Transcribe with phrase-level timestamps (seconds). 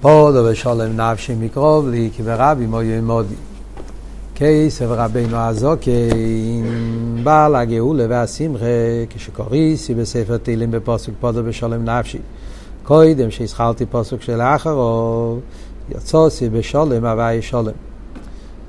[0.00, 3.34] פודו ושולם נפשי מקרוב לי, כי ברבי מויו מודי.
[4.34, 8.64] כסף רבינו הזוקין, בעל הגאולה והשמחה,
[9.10, 12.18] כשקוריסי בספר תהילים בפוסק פודו ושולם נפשי.
[12.82, 15.38] קודם שהזכרתי פוסק של האחרו,
[15.90, 17.72] יצוסי בשולם הווי שולם.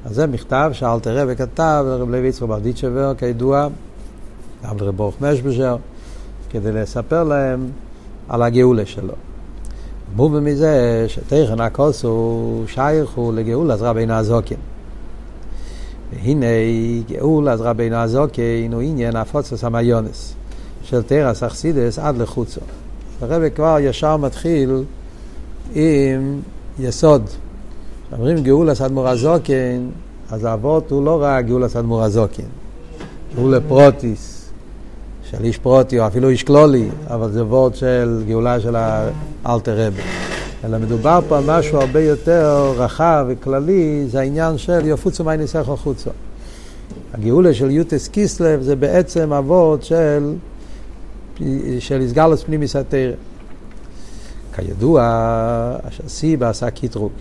[0.05, 3.67] אז זה מכתב שאלתר רבי כתב לרב לוי יצחק ברדיצ'בר, כידוע,
[4.63, 5.75] גם לרב ברוך משבז'ר,
[6.49, 7.69] כדי לספר להם
[8.29, 9.13] על הגאולה שלו.
[10.15, 14.57] מובן מזה שתכן הכוס הוא שייך הוא לגאולה אז רבינו הזוקין.
[16.13, 16.45] והנה
[17.09, 20.33] גאולה אז רבינו הזוקין הוא עניין הפוצס המיונס
[20.83, 22.61] של תרס אכסידס עד לחוצו.
[23.21, 24.83] הרבי כבר ישר מתחיל
[25.73, 26.41] עם
[26.79, 27.23] יסוד.
[28.13, 29.91] אומרים גאולה סדמור הזוקין,
[30.31, 32.45] אז האבות הוא לא רק גאולה סדמור הזוקין,
[33.35, 34.40] גאולה פרוטיס.
[35.31, 38.75] של איש פרוטי או אפילו איש כלולי, אבל זה וורד של גאולה של
[39.45, 40.01] האלתר רבי.
[40.63, 45.69] אלא מדובר פה על משהו הרבה יותר רחב וכללי, זה העניין של יפוצו מי ניסח
[45.69, 46.09] החוצו.
[47.13, 50.33] הגאולה של יוטס קיסלב זה בעצם אבות של,
[51.79, 53.11] של איסגלוס פנימיס התרא.
[54.55, 55.01] כידוע,
[56.05, 57.11] הסיבה עשה קיטרוג.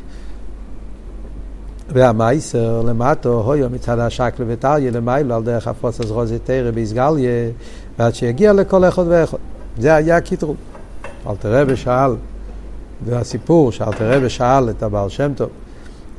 [1.92, 7.50] והמאסר למטה, היה מצד השקל וטריא למעלה על דבר הפצת רזי תורה באתגליא,
[7.98, 9.38] ועד שיגיע לכל אחד ואחד.
[9.78, 10.56] זה היה קיטרוג.
[11.26, 12.10] אלטער רבי שאל,
[13.06, 15.48] זה הסיפור שאלטער רבי שאל את הבעל שם טוב,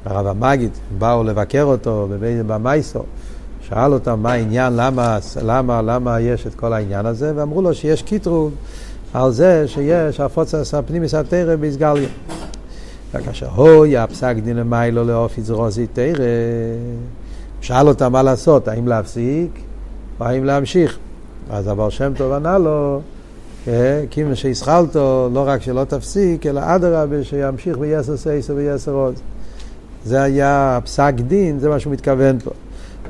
[0.06, 2.08] הרב המגיד, באו לבקר אותו
[2.48, 3.04] במאסר,
[3.70, 8.04] שאל אותם מה העניין, למה, למה, למה יש את כל העניין הזה, ואמרו לו שיש
[8.04, 8.52] קיטרוג
[9.14, 12.10] על זה שיש הפצה פנימיות התורה באתגליא.
[13.14, 16.26] וכאשר הוי הפסק דין למיילו לאופי זרוזי תרא,
[17.62, 19.60] שאל אותם מה לעשות, האם להפסיק
[20.20, 20.98] או האם להמשיך.
[21.50, 23.02] אז הבעל שם טוב ענה לו,
[24.10, 29.16] כיוון שהסחלתו, לא רק שלא תפסיק, אלא אדרבה שימשיך ביסר סייסר ויסר עוז.
[30.06, 32.52] זה היה פסק דין, זה מה שהוא מתכוון פה.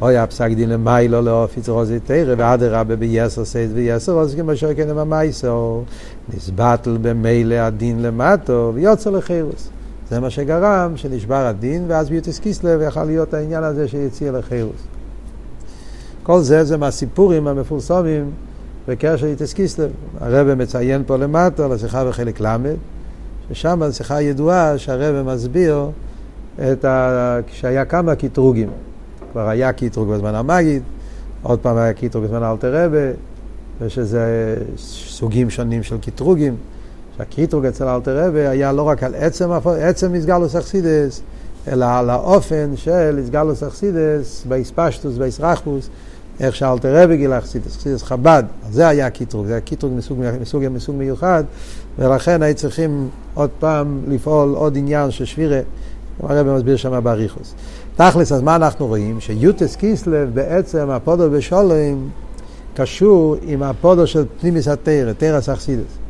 [0.01, 4.97] אוי הפסק דין למיילו לאופיץ רוזי תרא, ואדרבה ביסר סייסר ויסר עוז, כמו שכן עם
[4.97, 5.83] המייסו,
[6.35, 9.69] נסבטל במילא הדין למטו, ויוצא לחירוס.
[10.11, 14.81] זה מה שגרם שנשבר הדין, ואז ביוטיס קיסלב יכל להיות העניין הזה שיציע לחירוס.
[16.23, 18.31] כל זה זה מהסיפורים המפורסמים
[18.87, 19.89] בקשר איתס קיסלב.
[20.19, 22.57] הרב מציין פה למטה לשיחה בחלק ל',
[23.49, 25.89] ששם זו שיחה ידועה שהרב מסביר
[26.71, 27.39] את ה...
[27.47, 28.69] כשהיה כמה קטרוגים.
[29.31, 30.83] כבר היה קטרוג בזמן המגיד,
[31.43, 33.11] עוד פעם היה קטרוג בזמן אלטער רבי,
[33.81, 36.55] ושזה סוגים שונים של קטרוגים.
[37.17, 39.49] שהקטרוג אצל אלטער רבי היה לא רק על עצם,
[39.79, 41.21] עצם התגלות החסידות,
[41.67, 45.89] אלא על האופן של התגלות החסידות, בהתפשטות, בהתרחבות,
[46.39, 50.67] איך שאלטער רבי גילה החסידות, החסידות חב"ד, זה היה קיטרוג, זה היה קיטרוג מסוג, מסוג,
[50.67, 51.43] מסוג מיוחד,
[51.99, 55.59] ולכן היו צריכים עוד פעם לפעול עוד עניין של שבירה,
[56.23, 57.53] הרבי מסביר שם באריכות.
[57.95, 59.19] תכלס, אז מה אנחנו רואים?
[59.19, 62.09] שיוטס קיסלב בעצם, הפודו בשולם,
[62.75, 66.00] קשור עם הפודו של פנימיס התרא, תרס אכסידס.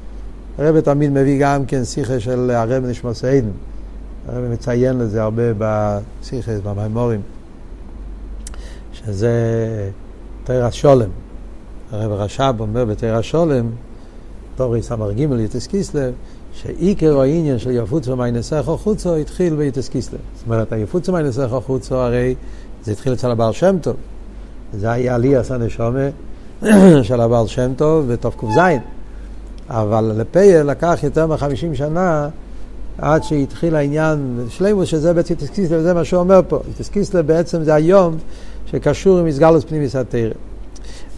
[0.58, 3.50] הרבי תמיד מביא גם כן שיחה של הרבי נשמע סעידן.
[4.28, 7.22] הרבי מציין לזה הרבה בשיחה, במימורים.
[8.94, 9.32] שזה
[10.44, 11.10] תרא שולם.
[11.92, 13.70] הרב רש"ב אומר בתרא שולם,
[14.56, 16.14] תורי סמ"ג יתס קיסלב,
[16.54, 20.20] שעיקר העניין של יפוצו מיינסך חוצו התחיל ביתס קיסלב.
[20.36, 22.36] זאת אומרת, היפוצו מיינסך חוצו הרי
[22.84, 23.96] זה התחיל אצל הבעל שם טוב.
[24.74, 26.10] זה היה עליאס הנשומה
[27.04, 28.60] של הבעל שם טוב בתק"ז.
[29.74, 32.30] אבל לפייל לקח יותר מחמישים שנה
[32.98, 36.60] עד שהתחיל העניין שלימוס, שזה בעצם יתס קיסלב, זה מה שהוא אומר פה.
[36.70, 38.18] יתס קיסלב בעצם זה היום
[38.66, 40.34] שקשור עם מסגלוס פנימיס התרא.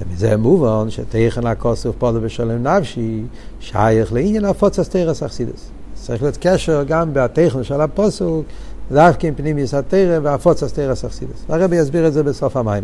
[0.01, 3.23] ומזה מובן שתכן הכוסף פודו בשלם נפשי
[3.59, 5.69] שייך לעניין הפוצס תרס אכסידס.
[5.93, 8.45] צריך להיות קשר גם בתכן של הפוסוק,
[8.91, 11.45] דווקא עם פנימיס התרא והפוצס תרס אכסידס.
[11.49, 12.83] הרבי יסביר את זה בסוף המים.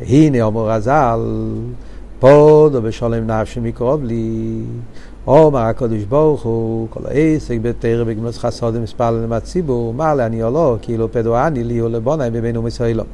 [0.00, 1.20] הנה אומר רז"ל,
[2.22, 4.60] פודו בשלם נפשי מקרוב לי,
[5.26, 10.50] אומר הקדוש ברוך הוא, כל העסק בתרא בגמלוס חסודם מספר למה ציבור, מה לעני או
[10.50, 13.04] לא, כאילו פדואני לי ולבונאי בבינו מסוילו.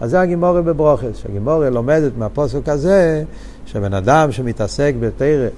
[0.00, 3.24] אז זה הגימורי בברוכס, שהגימורי לומדת מהפוסק הזה,
[3.66, 5.48] שבן אדם שמתעסק בתרא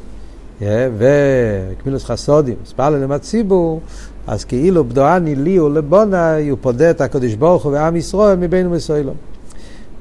[0.99, 3.81] וקמילוס חסודים, ספר ללמד ציבור,
[4.27, 9.13] אז כאילו בדואני לי ולבונאי, הוא פודה את הקדוש ברוך הוא ועם ישראל מבינו מסוילו.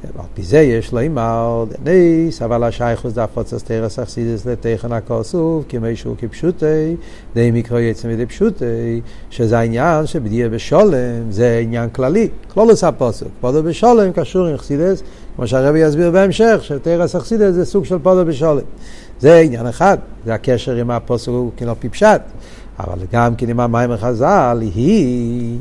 [0.04, 5.96] על פי זה יש לו אימר דניס, אבל השייכוס דפוצס תרס אכסידס לתכן הכוסוף, כמי
[5.96, 6.96] שהוא כפשוטי,
[7.34, 13.64] די מקרוא יצא מדי פשוטי, שזה העניין שבדיה בשולם, זה עניין כללי, כלולוס הפוסק, פודו
[13.64, 15.04] בשולם קשור עם אכסידס,
[15.36, 18.62] כמו שהרבי יסביר בהמשך, שתרס אכסידס זה סוג של פודו בשולם.
[19.20, 22.22] זה עניין אחד, זה הקשר עם הפוסק כאילו פיפשט.
[22.80, 25.58] אבל גם כן עם המים החז"ל היא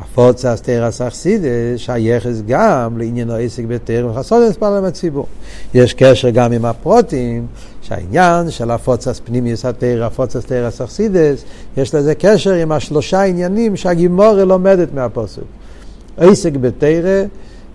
[0.00, 3.62] הפוצס תרס אכסידס שייכס גם לעניין העסק
[4.08, 5.26] וחסוד מספר הציבור.
[5.74, 7.46] יש קשר גם עם הפרוטים,
[7.82, 11.44] שהעניין של הפוצס פנימיוס התרא, הפוצס תרס אכסידס,
[11.76, 15.42] יש לזה קשר עם השלושה עניינים שהגימורה לומדת מהפוסק.
[16.16, 17.24] עסק בתרא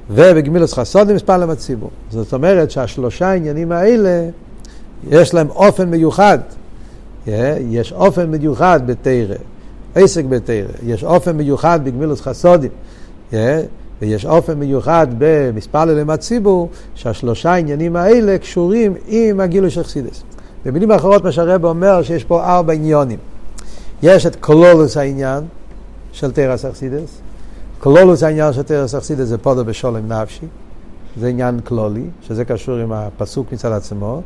[0.10, 1.89] ובגמילוס חסודים מספר לציבור.
[2.12, 4.30] זאת אומרת שהשלושה העניינים האלה,
[5.10, 6.39] יש להם אופן מיוחד.
[7.69, 9.36] יש אופן מיוחד בתורה.
[9.96, 10.68] עסק בתורה.
[10.84, 12.72] יש אופן מיוחד בגמילות חסדים.
[14.02, 20.24] ויש אופן מיוחד במתפלל עם הציבור, שהשלושה העניינים האלה קשורים עם הגילוי של חסידות.
[20.66, 23.20] במילים אחרות מה שהרבי אומר שיש פה ארבע עניינים.
[24.04, 25.44] יש את כללות העניין
[26.12, 27.18] של תורת החסידות.
[27.80, 30.46] כללות העניין של תורת החסידות זה פדה בשלום נפשי.
[31.20, 34.22] זה עניין כלולי, שזה קשור עם הפסוק מצד עצמו,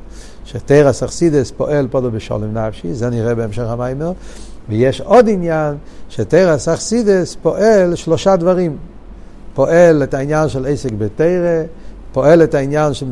[0.45, 4.11] שתרס אכסידס פועל פודו בשולם נפשי, זה נראה בהמשך המיימר,
[4.69, 5.75] ויש עוד עניין
[6.09, 8.77] שתרס אכסידס פועל שלושה דברים.
[9.53, 11.63] פועל את העניין של עסק בתרא,
[12.11, 13.05] פועל את העניין של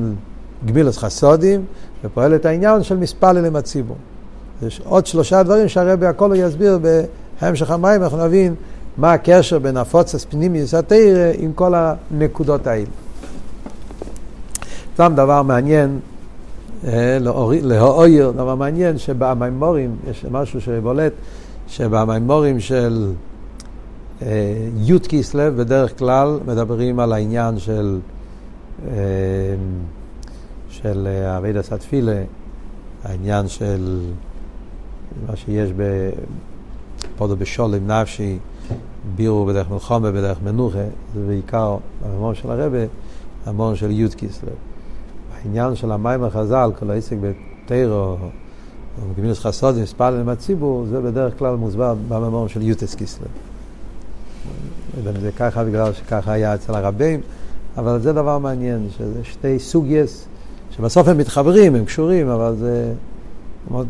[0.66, 1.66] גמילוס חסודים,
[2.04, 3.98] ופועל את העניין של מספלל עם הציבור.
[4.68, 6.80] יש עוד שלושה דברים שהרבי הכל יסביר
[7.42, 8.56] בהמשך המים, אנחנו נבין
[8.98, 12.86] מה הקשר בין הפוצס פנימיוס התרא עם כל הנקודות האלה.
[14.94, 16.00] סתם דבר מעניין,
[16.88, 17.18] אה,
[17.62, 21.14] להאויר, דבר מעניין שבמימורים, יש משהו שבולט,
[21.68, 23.14] שבמימורים של
[24.22, 28.00] אה, י' כיסלב בדרך כלל מדברים על העניין של
[28.88, 29.56] אה,
[30.70, 32.24] של אבידה סטפילה,
[33.04, 34.00] העניין של
[35.28, 35.70] מה שיש
[37.16, 38.38] בפודו בשולם נפשי,
[39.16, 42.78] בירו בדרך מלחומה, בדרך מנוחה, זה בעיקר המון של הרבה,
[43.46, 44.50] המון של י' כיסלב.
[45.36, 48.18] העניין של המים החז"ל, כל העסק בתירו,
[49.02, 53.28] או בגמילוס חסודים, ספל עם הציבור, זה בדרך כלל מוסבר בממורים של יוטס קיסלר.
[54.94, 57.22] לא יודע אם זה ככה בגלל שככה היה אצל הרבים,
[57.78, 60.26] אבל זה דבר מעניין, שזה שתי סוגייס,
[60.72, 62.94] שבסוף הם מתחברים, הם קשורים, אבל זה
[63.72, 63.88] מאוד...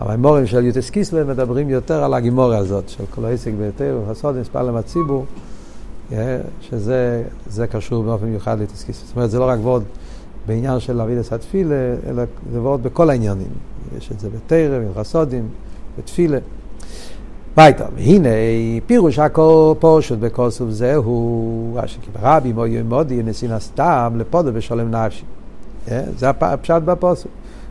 [0.00, 4.68] הממורים של יוטס קיסלר מדברים יותר על הגימורה הזאת, של כל העסק בתירו, חסודים, ספל
[4.68, 5.24] עם הציבור.
[6.60, 9.02] שזה קשור באופן מיוחד לתסקיס.
[9.06, 9.82] זאת אומרת, זה לא רק וורד
[10.46, 11.74] בעניין של אבידס התפילה,
[12.06, 12.22] אלא
[12.52, 13.48] זה וורד בכל העניינים.
[13.98, 15.48] יש את זה בתרם, בחסודים,
[15.98, 16.38] בתפילה.
[17.56, 18.28] ביתה, והנה
[18.86, 25.24] פירוש הכל פושט בכוסוף זהו, אשכי ברבי מויו מודי נסין סתם לפודו בשולם נפשי.
[26.18, 27.28] זה הפשט בפוסק.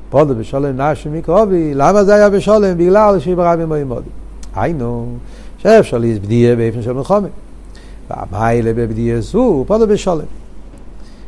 [0.09, 2.77] פודו בשולם נפשי מקרובי, למה זה היה בשולם?
[2.77, 4.09] בגלל שברבי מויו מודי.
[4.55, 5.05] היינו,
[5.57, 7.29] שאפשר להסבדיה באופן של מלחומת.
[8.09, 10.25] והמיילה בבדיע זו, פודו בשולם.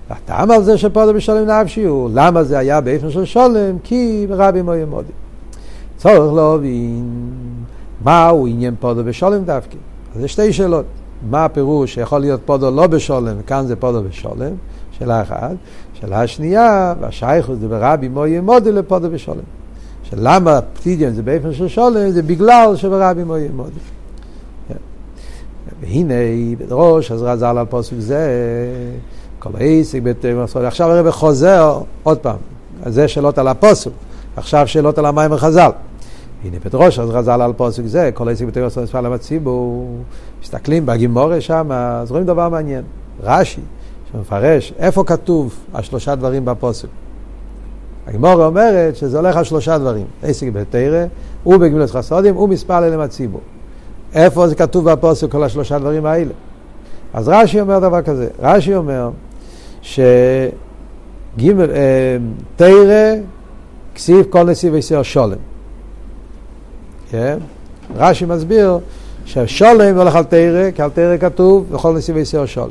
[0.09, 3.77] והטעם על זה שפודו בשולם נפשי הוא, למה זה היה באופן של שולם?
[3.83, 5.12] כי רבי מויה מודי.
[5.98, 7.09] צורך להבין
[8.04, 9.77] מהו עניין פודו בשולם דווקא.
[10.15, 10.86] אז יש שתי שאלות.
[11.30, 14.51] מה הפירוש שיכול להיות פודו לא בשולם, וכאן זה פודו בשולם,
[14.92, 15.56] שאלה אחת.
[15.94, 19.44] שאלה שנייה, והשייכות זה ברבי מויה מודי לפודו בשולם.
[20.04, 23.80] שלמה פתידיון זה באופן של שולם, זה בגלל שברבי מויה מודי.
[25.81, 26.13] והנה
[26.57, 28.30] בראש אז רזל על פוסק זה
[29.51, 32.38] כל העסק בתרם עכשיו הרב חוזר עוד פעם
[32.85, 33.91] זה שאלות על הפוסק
[34.35, 35.71] עכשיו שאלות על המים וחז"ל.
[36.44, 39.87] הנה בדרוש אז רזל על פוסק זה כל העסק בתרם מספר לציבור.
[40.42, 42.83] מסתכלים בגימורה שם אז רואים דבר מעניין.
[43.23, 43.61] רש"י
[44.11, 46.87] שמפרש איפה כתוב השלושה דברים בפוסק
[48.07, 50.06] הגימורה אומרת שזה הולך על שלושה דברים.
[50.23, 51.06] עסק בתרא
[51.45, 53.42] ובגמילות חסודים ומספר ללם הציבור.
[54.13, 56.31] איפה זה כתוב בפוסק כל השלושה דברים האלה?
[57.13, 59.09] אז רש"י אומר דבר כזה, רש"י אומר
[59.87, 62.17] שגימל, אה,
[62.56, 63.15] תרא
[63.95, 65.37] כסיב כל נסיב ויסייר שולם.
[67.09, 67.37] כן?
[67.95, 68.79] רש"י מסביר
[69.25, 72.69] ששולם הולך על תרא, כי על תרא כתוב וכל נסיב ויסייר שולם.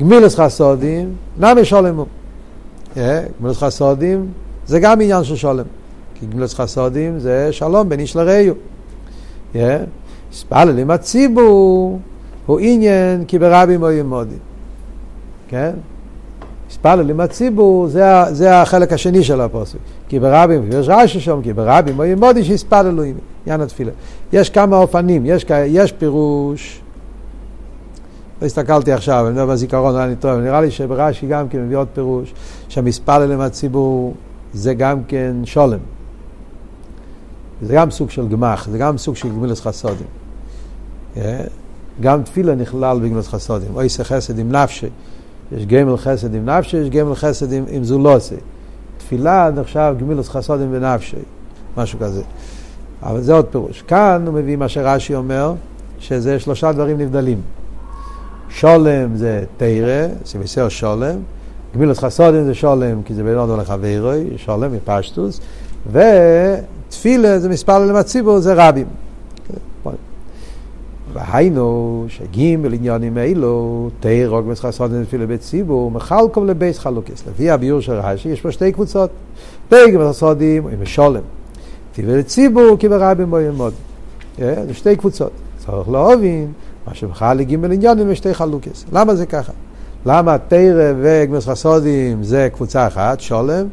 [0.00, 2.06] גמילוס חסודים, נמי שולם הוא.
[2.94, 3.24] כן?
[3.38, 4.26] גמילוס חסודים
[4.66, 5.64] זה גם עניין של שולם.
[6.14, 8.54] כי גמילוס חסודים זה שלום בין איש לרעהו.
[9.52, 9.84] כן?
[10.32, 12.00] ספלל עם הציבור
[12.46, 14.38] הוא עניין כי ברבים או ימודים.
[15.48, 15.70] כן?
[16.84, 19.78] ספלל עם הציבור זה, זה החלק השני של הפוסק.
[20.08, 23.14] כי ברבים, יש רש"י שם, כי ברבים או ימודי שיספללו עם
[23.46, 23.92] עניין התפילה.
[24.32, 26.80] יש כמה אופנים, יש, יש פירוש,
[28.42, 31.88] לא הסתכלתי עכשיו, אני לא בזיכרון, אני טועה, נראה לי שברש"י גם כן מביא עוד
[31.94, 32.34] פירוש,
[32.68, 34.14] שהמספלל עם הציבור
[34.54, 35.78] זה גם כן שולם.
[37.62, 40.06] זה גם סוג של גמח, זה גם סוג של גמילס חסודים.
[42.00, 43.68] גם תפילה נכלל בגמילת חסודים.
[43.74, 44.88] אוי זה חסד עם נפשי.
[45.52, 48.36] יש גמל חסד עם נפשי, יש גמל חסד עם, עם זולוסי.
[48.98, 51.16] תפילה נחשב גמילת חסודים ונפשי,
[51.76, 52.22] משהו כזה.
[53.02, 53.82] אבל זה עוד פירוש.
[53.82, 55.54] כאן הוא מביא מה שרש"י אומר,
[55.98, 57.40] שזה שלושה דברים נבדלים.
[58.48, 61.16] שולם זה תרא, סביסר שולם,
[61.74, 65.40] גמילת חסודים זה שולם, כי זה בין עוד לחברוי, שולם מפשטוס,
[65.92, 68.86] ותפילה זה מספר למצציבור, זה רבים.
[71.14, 77.24] והיינו שגימל עניונים אלו, תרא גמילת חסודים ותפילה בציבור, מחלקום לבייס חלוקס.
[77.28, 79.10] לפי הביור של רש"י יש פה שתי קבוצות,
[79.72, 81.20] גמילת חסודים עם שולם.
[81.92, 83.72] תפילה לציבור כי ברבים בו ילמוד.
[84.38, 85.30] זה שתי קבוצות.
[85.58, 86.52] צריך להבין
[86.86, 88.84] מה שבכלל לגימל עניונים ושתי חלוקס.
[88.92, 89.52] למה זה ככה?
[90.06, 93.66] למה תרא וגמס חסודים זה קבוצה אחת, שולם,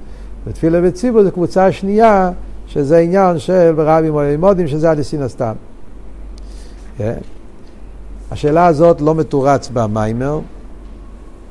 [0.48, 2.32] ותפילה וציבור זה קבוצה שנייה,
[2.68, 5.54] שזה עניין של רבים או שזה הדסין הסתם.
[6.98, 7.02] Yeah.
[8.32, 10.40] השאלה הזאת לא מתורץ במיימר,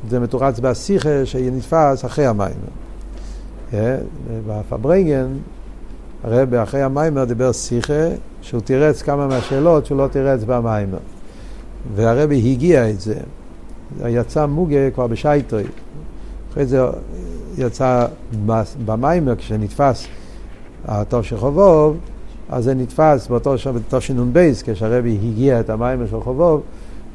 [0.09, 2.55] זה מתורץ בשיחה שנתפס אחרי המיימר.
[3.73, 3.75] Yeah.
[4.47, 5.27] בפברנגן,
[6.25, 8.09] הרב אחרי המיימר דיבר שיחה
[8.43, 10.99] שהוא תירץ כמה מהשאלות שהוא לא תירץ במיימר.
[11.95, 13.15] והרבי הגיע את זה.
[14.07, 15.65] יצא מוגה כבר בשייטרי.
[16.53, 16.81] אחרי זה
[17.59, 18.07] יצא
[18.85, 20.07] במיימר, כשנתפס
[20.85, 21.97] הטוב של חובוב,
[22.51, 23.55] אז זה נתפס באותו
[23.91, 26.61] תשנ"ב, כשהרבי הגיע את המיימר של חובוב,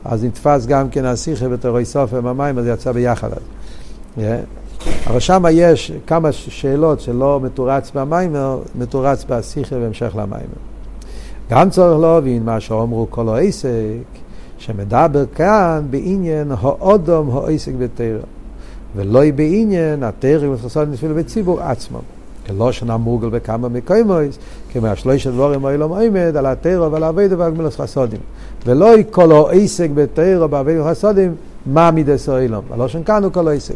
[0.05, 3.37] אז נתפס גם כן השיחה בתורי סופר עם המיימר, זה יצא ביחד אז.
[4.17, 4.21] Yeah.
[5.07, 10.61] אבל שם יש כמה שאלות שלא מתורץ במיימר, מתורץ בשיחה בהמשך למיימר.
[11.49, 13.69] גם צריך להבין מה שאומרו כל העסק,
[14.57, 18.19] שמדבר כאן בעניין האודום העסק בתרא,
[18.95, 22.14] ולא בעניין התרא וחסון נפילה בציבור עצמם.
[22.45, 24.37] כלא שנה מורגל בכמה מקומויס,
[24.71, 28.19] כמו השלושה דבורים האלום עומד על התרא ועל האבדה ועל גמילוס חסודים.
[28.65, 31.35] ולא כל העסק בתרא באבדה וחסודים,
[31.65, 32.65] מה מידס האלום.
[32.71, 33.75] הלושן כאן הוא כל העסק.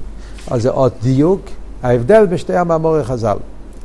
[0.51, 1.41] אז זה עוד דיוק,
[1.83, 3.37] ההבדל בשתי המאמורי חז"ל.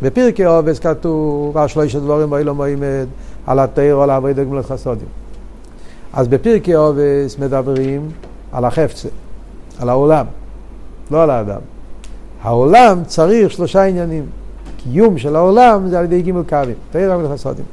[0.03, 3.07] בפרקי עובס כתוב, השלושה דבורים האלום עומד
[3.47, 5.09] על התרא ועל האבדה וגמילוס חסודים.
[6.13, 8.09] אז בפרקי עובס מדברים
[8.53, 9.09] על החפצה,
[9.81, 10.27] על העולם,
[11.11, 11.61] לא על האדם.
[12.43, 14.25] העולם צריך שלושה עניינים.
[14.85, 17.65] קיום של העולם זה על ידי גימל קווים, תרא וחסודים.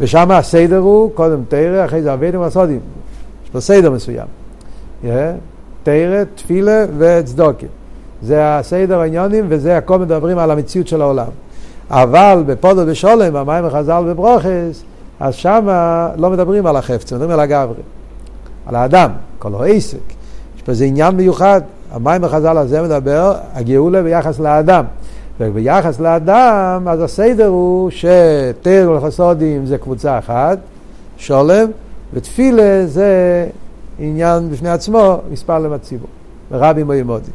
[0.00, 2.80] ושם הסדר הוא, קודם תרא, אחרי זה אבינו וחסודים.
[3.44, 4.26] יש לו סדר מסוים.
[5.82, 7.66] תרא, תפילה וצדוקה.
[8.22, 11.26] זה הסדר העניונים וזה הכל מדברים על המציאות של העולם.
[11.90, 14.82] אבל בפודו ושולם, במים וחז"ל וברוכס,
[15.20, 15.68] אז שם
[16.16, 17.82] לא מדברים על החפץ, מדברים על הגברי,
[18.66, 19.98] על האדם, כל העסק.
[20.56, 21.60] יש פה איזה עניין מיוחד,
[21.92, 24.84] המים החז"ל הזה מדבר, הגאולה ביחס לאדם.
[25.40, 30.58] וביחס לאדם, אז הסדר הוא שתר ולחסודים זה קבוצה אחת,
[31.16, 31.70] שולם,
[32.14, 33.46] ותפילה זה
[33.98, 36.08] עניין בפני עצמו, מספר למצציבור,
[36.50, 37.32] ורבים וימודים.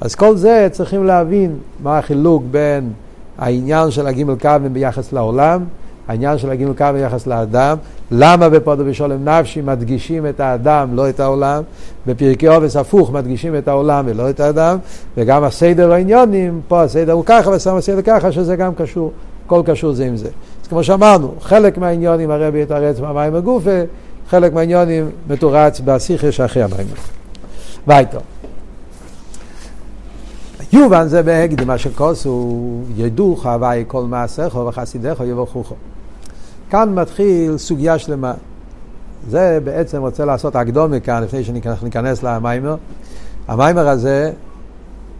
[0.00, 2.92] אז כל זה צריכים להבין מה החילוק בין
[3.38, 5.64] העניין של הגימל קווים ביחס לעולם,
[6.10, 7.76] העניין של הגימל קו ביחס לאדם,
[8.10, 11.62] למה בפודו בשולם נפשי מדגישים את האדם, לא את העולם,
[12.06, 14.78] בפרקי עובס הפוך מדגישים את העולם ולא את האדם,
[15.16, 19.12] וגם הסדר העניונים, פה הסדר הוא ככה ושם הסדר ככה, שזה גם קשור,
[19.46, 20.28] הכל קשור זה עם זה.
[20.62, 23.80] אז כמו שאמרנו, חלק מהעניונים הרבי יתרץ מהמים הגופה,
[24.28, 26.86] חלק מהעניונים מתורץ בשיחה שאחרי המים.
[27.86, 28.18] וייטו.
[30.72, 32.60] יובן זה בהקדם אשר כוסו
[32.96, 35.72] ידוך הווי כל מעשיך וחסידיך יברכוך.
[36.70, 38.34] כאן מתחיל סוגיה שלמה.
[39.28, 42.76] זה בעצם רוצה לעשות הקדומה כאן, לפני שניכנס למיימר.
[43.48, 44.32] המיימר הזה,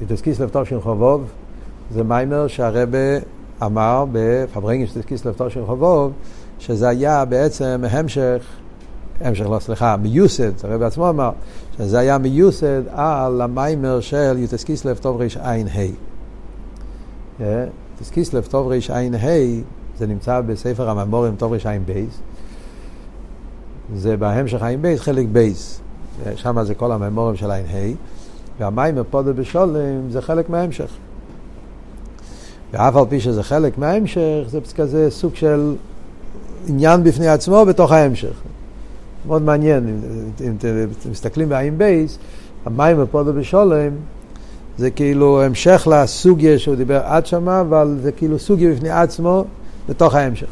[0.00, 1.24] בתסקיס לבטוב של חובוב,
[1.94, 3.18] זה מיימר שהרבה
[3.62, 6.12] אמר בפברנגן של תסקיס לבטוב של חובוב,
[6.58, 8.44] שזה היה בעצם המשך,
[9.20, 11.30] המשך לא סליחה, מיוסד, הרבי עצמו אמר,
[11.78, 15.56] שזה היה מיוסד על המאמר של י"ט כסלו תרע"ה.
[18.00, 19.30] י"ט כסלו תרע"ה
[20.00, 22.04] זה נמצא בספר המאמרים תער"ב,
[23.96, 25.80] זה בהמשך ע"ב חלק בייס,
[26.34, 27.92] שם זה כל המאמרים של ע"ה,
[28.58, 30.90] והמאמר פדה בשלום זה חלק מההמשך.
[32.72, 35.74] ואף על פי שזה חלק מההמשך, זה כזה סוג של
[36.66, 38.34] עניין בפני עצמו בתוך ההמשך.
[39.26, 40.00] מאוד מעניין,
[40.40, 42.18] אם אתם מסתכלים בע"ב, המאמר
[42.66, 43.92] פדה בשלום
[44.78, 49.44] זה כאילו המשך לסוגיה שהוא דיבר עד שמה, אבל זה כאילו סוגיה בפני עצמו
[49.90, 50.46] בתוך ההמשך.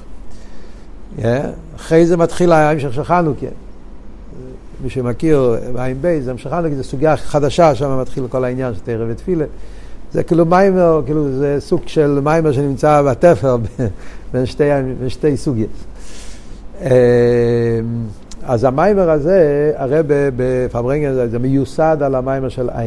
[1.19, 1.23] Yeah.
[1.77, 3.47] אחרי זה מתחיל ההמשך של חנוכה.
[4.83, 9.05] מי שמכיר בע"ב, זה המשך חנוכה, זו סוגיה חדשה, שם מתחיל כל העניין של תורה
[9.09, 9.45] ותפילה.
[10.13, 13.57] זה כאילו מאמר, כאילו זה סוג של מאמר שנמצא בתפר
[14.33, 14.65] בין שתי,
[15.09, 15.71] שתי סוגיות.
[18.43, 20.01] אז המאמר הזה, הרי
[20.37, 22.83] בפברנגן זה מיוסד על המאמר של ע"ה.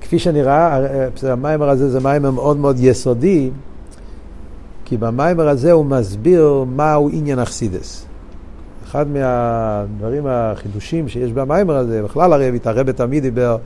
[0.00, 0.80] כפי שנראה,
[1.22, 3.50] המאמר הזה זה מאמר מאוד מאוד יסודי,
[4.92, 8.04] כי במאמר הזה הוא מסביר מהו עניין החסידות.
[8.84, 13.56] אחד מהדברים החידושים שיש במאמר הזה, בכלל הרי הרבי תמיד דיבר,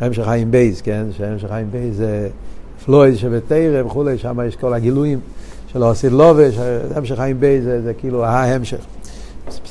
[0.00, 1.06] המשך עין בייס, כן?
[1.12, 2.28] שהמשך עין בייס זה
[2.84, 5.20] פלאות שבתורה וכולי, שם יש כל הגילויים
[5.72, 6.58] של עושה לובש,
[6.94, 8.80] המשך עין בייס זה, זה כאילו ההמשך.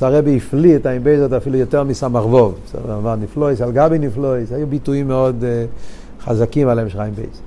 [0.02, 2.56] הרבי הפליא את העין בייז אפילו יותר מסמך וו.
[2.90, 7.42] אמר נפלאות, על גבי נפלאות, היו ביטויים מאוד uh, חזקים על המשך עין בייס.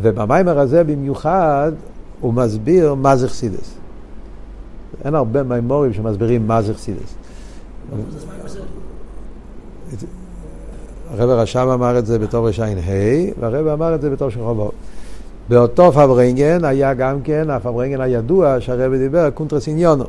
[0.00, 1.72] ובמאמר הזה במיוחד
[2.24, 3.74] הוא מסביר מה זה חסידות.
[5.04, 7.14] אין הרבה מאמרים שמסבירים מה זה חסידות.
[11.10, 12.66] הרב רשם אמר את זה בתור רש"ה,
[13.40, 14.72] והרב אמר את זה בתור שחובות.
[15.48, 20.04] באותו פברנגן היה גם כן, הפברנגן הידוע שהרב דיבר, קונטרס עניונו.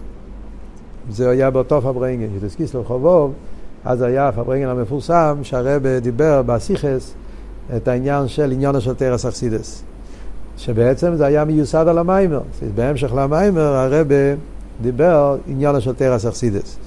[1.11, 3.33] זה היה באותו פברנגן, שתסקיס לרחובוב,
[3.85, 7.13] אז היה הפברנגן המפורסם שהרב דיבר בסיכס
[7.75, 9.83] את העניין של עניונו של תרס אכסידס.
[10.57, 12.41] שבעצם זה היה מיוסד על המיימר.
[12.75, 14.07] בהמשך למיימר הרב
[14.81, 16.77] דיבר עניון של תרס אכסידס.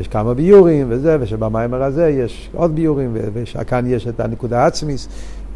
[0.00, 5.08] יש כמה ביאורים וזה, ושבמאמר הזה יש עוד ביאורים, וכאן יש את הנקודה העצמית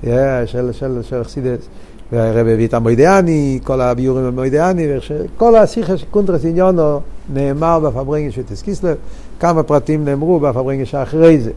[0.02, 1.68] של, של, החסידות.
[2.12, 4.86] והרבי הביא את המודה אני, כל הביאורים במודה אני,
[5.36, 7.00] כל השיחה של קונטרס עניינה
[7.34, 8.96] נאמר בפברנגן של י"ט כסלו,
[9.40, 11.50] כמה פרטים נאמרו בפברנגן שאחרי זה.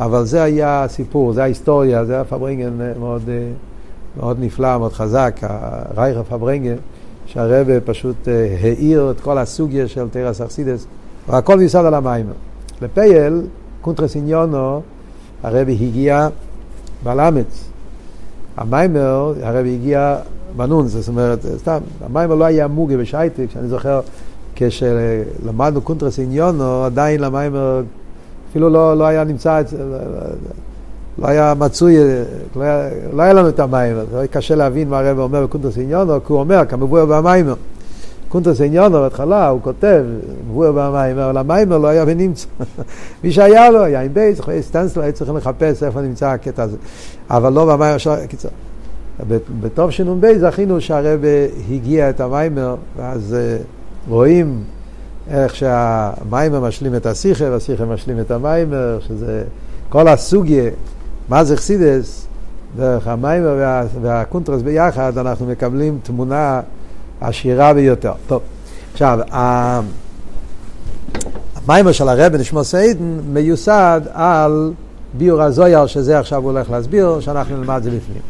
[0.00, 2.70] אבל זה היה הסיפור, זה ההיסטוריה, זה היה פברנגן
[3.00, 3.22] מאוד...
[4.16, 6.76] מאוד נפלא, מאוד חזק, הרייך פברנגן,
[7.26, 10.86] שהרבי פשוט אה, האיר את כל הסוגיה של תורת החסידות,
[11.28, 12.32] והכל מיוסד על המאמר.
[12.82, 13.42] לפועל,
[13.80, 14.82] קונטרס עניינה,
[15.42, 16.28] הרבי הגיה
[17.02, 17.70] בלמץ.
[18.56, 20.16] המאמר, הרבי הגיה
[20.56, 24.00] בנון, זאת אומרת, סתם, המאמר לא היה מוגה בשעתו, שאני זוכר,
[24.54, 27.82] כשלמדנו קונטרס עניינה, עדיין המאמר
[28.50, 29.62] אפילו לא, לא היה נמצא,
[31.18, 31.96] לא היה מצוי,
[32.56, 35.78] לא היה, לא היה לנו את המאמר, זה היה קשה להבין מה הרבי אומר בקונטרס
[35.78, 37.54] עניינה, כי הוא אומר, כמבואר במאמר.
[38.28, 40.04] קונטרס עניינה בהתחלה, הוא כותב,
[40.48, 42.46] מבואר במאמר, אבל המאמר לא היה בנמצא.
[43.24, 46.76] מי שהיה לו, היה עין בייס, סטנסיל, היו צריכים לחפש איפה נמצא הקטע הזה.
[47.30, 48.26] אבל לא במאמר של...
[48.28, 48.50] קיצור.
[49.60, 51.20] בתשנ"ב זכינו שהרבי
[51.70, 53.56] הגיה את המאמר, ואז אה,
[54.08, 54.62] רואים
[55.30, 59.42] איך שהמאמר משלים את השיחה, והשיחה משלים את המאמר, שזה
[59.88, 60.70] כל הסוגיה
[61.30, 62.26] מה זה חסידס?
[62.76, 66.60] דרך המים וה, והקונטרס ביחד אנחנו מקבלים תמונה
[67.20, 68.12] עשירה ביותר.
[68.26, 68.42] טוב,
[68.92, 69.18] עכשיו,
[71.66, 74.72] המיימר של הרב נשמע סיידן מיוסד על
[75.14, 78.22] ביור הזויר, שזה עכשיו הוא הולך להסביר, שאנחנו נלמד את זה בפנים.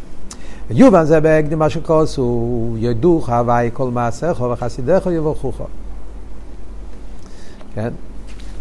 [0.71, 5.61] יובן זה בהקדימה של כוס, הוא ידוך הוואי כל מעשיך וחסידיך יבורכוך.
[7.75, 7.91] כן?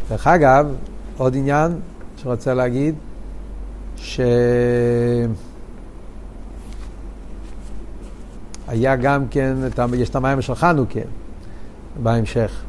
[0.10, 0.68] דרך אגב,
[1.18, 1.72] עוד עניין
[2.18, 2.96] שרוצה להגיד,
[4.02, 5.28] שהיה
[9.02, 9.56] גם כן,
[9.94, 11.00] יש את המים של חנוכה
[12.04, 12.62] בהמשך,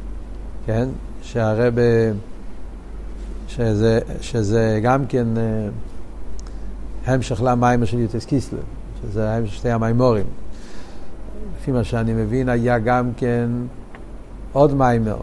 [0.65, 0.89] כן?
[1.21, 1.81] שהרבה,
[3.47, 5.69] שזה, שזה גם כן אה,
[7.05, 8.59] המשך למים של יוטס קיסלב,
[9.01, 10.25] שזה המשך שתי המימורים.
[11.61, 13.49] לפי מה שאני מבין, היה גם כן
[14.53, 15.17] עוד מיימר,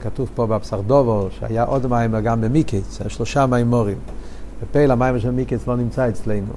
[0.00, 3.98] כתוב פה בפסרדובו, שהיה עוד מיימר גם במיקיץ, שלושה מיימורים.
[4.62, 6.52] בפייל המים של מיקץ לא נמצא אצלנו.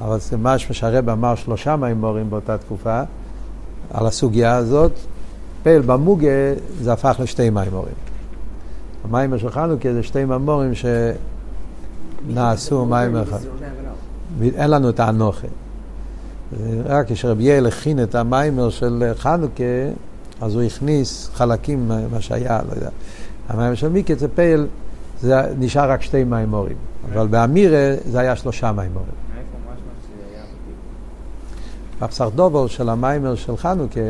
[0.00, 3.02] אבל זה משהו שהרב אמר שלושה מימורים באותה תקופה
[3.90, 4.92] על הסוגיה הזאת.
[5.62, 6.28] פייל במוגה
[6.80, 7.94] זה הפך לשתי מימורים.
[9.04, 10.72] המים של חנוכה זה שתי מימורים
[12.28, 13.38] שנעשו מים אחד.
[14.42, 15.46] אין לנו את האנוכה.
[16.84, 19.62] רק כשרבי יעל הכין את המיימר של חנוכה,
[20.40, 22.90] אז הוא הכניס חלקים מה שהיה, לא יודע.
[23.48, 24.66] המיימר של מיקץ זה פייל,
[25.20, 26.76] זה נשאר רק שתי מיימורים.
[27.08, 29.22] אבל באמירה זה היה שלושה מיימורים.
[32.02, 34.00] בפסרדובל של המיימר של חנוכה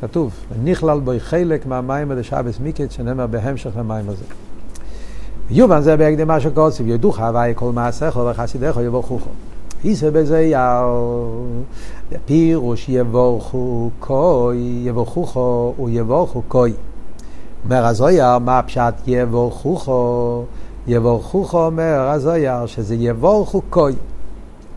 [0.00, 0.32] כתוב,
[0.64, 4.24] נכלל בו חלק מהמיימר לשבס מיקט שנאמר בהמשך למיימר הזה.
[5.50, 9.30] יובן זה בהקדמה של קוסיב, ידוך הוואי כל מעשיך וחסידיך יבורכוכו.
[9.84, 11.44] היסה בזה יאו,
[12.24, 16.72] פירוש יבורכו קוי, יבורכוכו ויבורכו קוי.
[17.64, 20.44] אומר הזויר, מה הפשט יבורכוכו?
[20.90, 23.94] יבורכוך אומר הזויר שזה יבורכו קוי.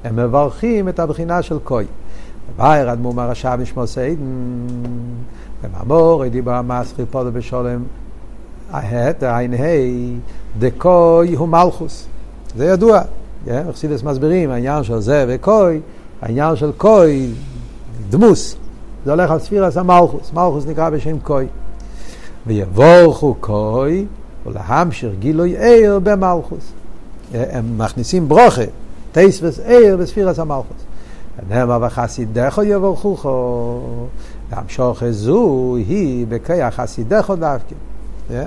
[0.04, 1.86] הם מברכים את הבחינה של קוי.
[2.58, 4.24] וייר אדמו מרשע משמו סיידן,
[5.64, 7.84] במאמור דיבר המסחיר פודו בשולם,
[8.72, 9.58] ההת, עין ה',
[10.60, 12.08] דקוי הוא מלכוס.
[12.56, 13.02] זה ידוע.
[13.70, 15.80] אכסידס מסבירים, העניין של זה וקוי,
[16.22, 17.30] העניין של קוי,
[18.10, 18.56] דמוס.
[19.06, 20.34] זה הולך על ספירס המלכוס.
[20.34, 21.48] מלכוס נקרא בשם קוי.
[22.48, 24.06] ויבורכו קוי,
[24.46, 26.72] ולהמשך גילוי עיר במלכוס.
[27.34, 28.62] הם מכניסים ברוכה,
[29.12, 30.78] טייס עיר בספירס המלכוס.
[31.50, 33.80] נאמר וחסידך יבורכוכו,
[34.50, 37.76] והמשוך זו היא בכיח חסידך דווקא.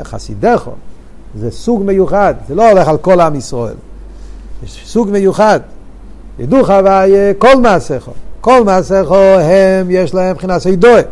[0.03, 0.69] חסידך
[1.35, 3.75] זה סוג מיוחד, זה לא הולך על כל עם ישראל.
[4.65, 5.61] יש סוג מיוחד.
[6.39, 8.13] ידעו חוויה כל מעשיכו.
[8.41, 11.03] כל מעשיכו הם, יש להם מבחינת סידוי.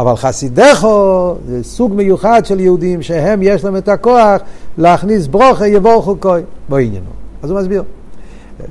[0.00, 4.40] אבל חסידךו זה סוג מיוחד של יהודים שהם יש להם את הכוח
[4.78, 6.42] להכניס ברוכה יבורכו כוי.
[6.68, 7.10] בוא עניינו.
[7.42, 7.82] אז הוא מסביר.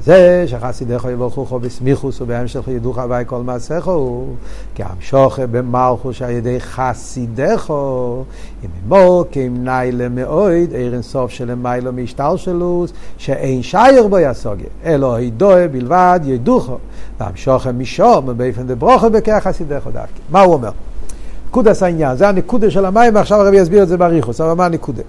[0.04, 4.36] זה שחסידךו יבורכו בסמיכוס ובהמשך ידעו חווי כל מעשיכו הוא
[4.76, 8.24] כהמשוכה במלכוס על ידי חסידךו
[8.64, 15.68] עם מוקים ניילה מאויד ערן סוף של מיילו משתלשלוס שאין שייר בו יסוגיה אלו הידוע
[15.68, 16.78] בלבד ידוכו
[17.20, 20.20] והמשוכה משום באופן דברוכו בכך חסידךו דווקא.
[20.30, 20.72] מה הוא אומר?
[21.50, 25.02] נקודס העניין, זה הנקודה של המים, ועכשיו הרבי יסביר את זה באריכוס, אבל מה הנקודה?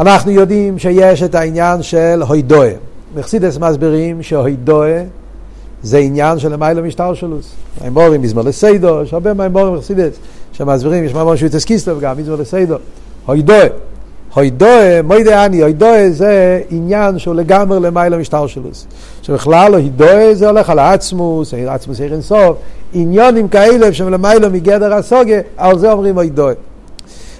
[0.00, 2.72] אנחנו יודעים שיש את העניין של הוידואה.
[3.14, 5.04] מחסידס מסבירים שהוידואה
[5.82, 7.52] זה עניין של למיילא משטר שלוס.
[7.82, 10.14] מימורים מזמור לסיידו, יש הרבה מימורים מחסידס
[10.52, 12.76] שמסבירים, יש מימור שהוא יתסקיסטוב גם, מזמור לסיידו.
[13.26, 13.66] הוידואה.
[14.34, 18.86] הוידואה, מוידי אני, הוידואה זה עניין שהוא לגמרי למיילא משטר שלוס.
[19.22, 22.56] שבכלל הוידואה זה הולך על העצמוס, עצמוס אין סוף,
[22.92, 26.52] עניונים כאלה שהם למיילא מגדר הסוגיה, על זה אומרים הוידואה.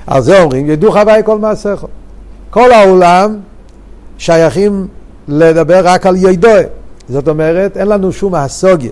[0.07, 1.87] על זה אומרים, ידעו חוואי כל מעשיכו.
[2.51, 3.39] כל העולם
[4.19, 4.87] שייכים
[5.29, 6.63] לדבר רק על ידועה.
[7.09, 8.91] זאת אומרת, אין לנו שום הסוגיה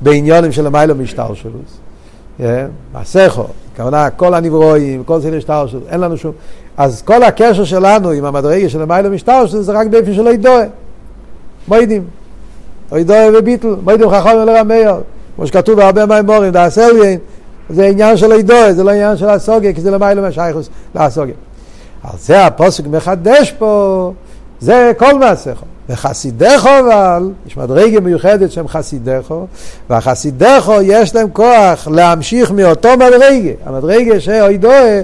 [0.00, 1.80] בעניונים של המיילו משטר שלוס.
[2.92, 6.32] מעשיכו, הכוונה, כל הנברואים, כל סדר שטר שלוס, אין לנו שום...
[6.80, 10.64] אז כל הקשר שלנו עם המדרגה של המיילו משטר שלוס זה רק באופן של ידועה.
[11.68, 12.04] מוידים.
[12.96, 14.94] ידועה וביטל, מוידים חכם ולרמאיר.
[15.36, 17.18] כמו שכתוב בהרבה מהמורים, דאסליין,
[17.70, 21.34] זה עניין של ידועה, זה לא עניין של הסוגיה, כי זה למיילו משייכוס להסוגיה.
[22.02, 24.12] על זה הפוסק מחדש פה,
[24.60, 25.66] זה כל מעשיכו.
[25.88, 29.46] וחסידךו אבל, יש מדרגה מיוחדת שהם חסידךו,
[29.90, 35.00] והחסידךו יש להם כוח להמשיך מאותו מדרגה, המדרגה שאוידוה,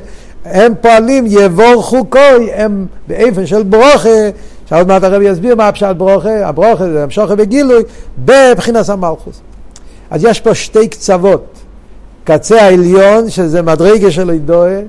[0.51, 4.31] הם פועלים יבורכו כוי, הם באופן של ברוכה,
[4.69, 7.83] שעוד מעט הרב יסביר מה הפשט ברוכה, הברוכה זה המשוכה בגילוי,
[8.25, 9.41] בבחינת המלכוס.
[10.11, 11.45] אז יש פה שתי קצוות,
[12.25, 14.81] קצה העליון, שזה מדרגה של אידוה,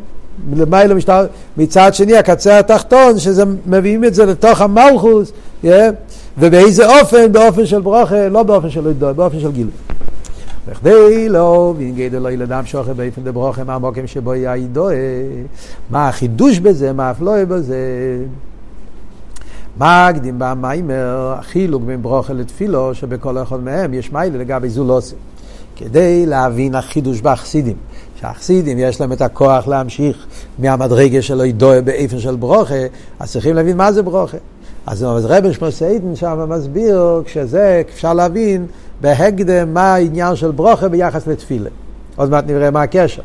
[0.55, 1.25] למעלה משטר,
[1.57, 5.31] מצד שני הקצה התחתון, שזה מביאים את זה לתוך המלכוס,
[5.63, 5.67] yeah,
[6.37, 7.31] ובאיזה אופן?
[7.31, 9.71] באופן של ברוכה, לא באופן של עדו, באופן של גילוי.
[10.67, 14.87] וכדי לא, וינגד אלוהי לדם שוכר באופן דברוכה מהמוקם שבו יהיה עדו,
[15.89, 17.77] מה החידוש בזה, מה הפלואה בזה.
[19.77, 25.15] מקדים במיימר, החילוק בין ברוכה לתפילו, שבכל אחד מהם יש מיילה לגבי זולוסי.
[25.75, 27.75] כדי להבין החידוש באחסידים.
[28.19, 30.25] שהחסידים יש להם את הכוח להמשיך
[30.59, 32.75] מהמדרגה של אידויה באיפן של ברוכה,
[33.19, 34.37] אז צריכים להבין מה זה ברוכה.
[34.85, 38.65] אז רבי שמוסיידן שם מסביר, כשזה אפשר להבין
[39.01, 41.69] בהקדם מה העניין של ברוכה ביחס לתפילה.
[42.15, 43.21] עוד מעט נראה מה הקשר.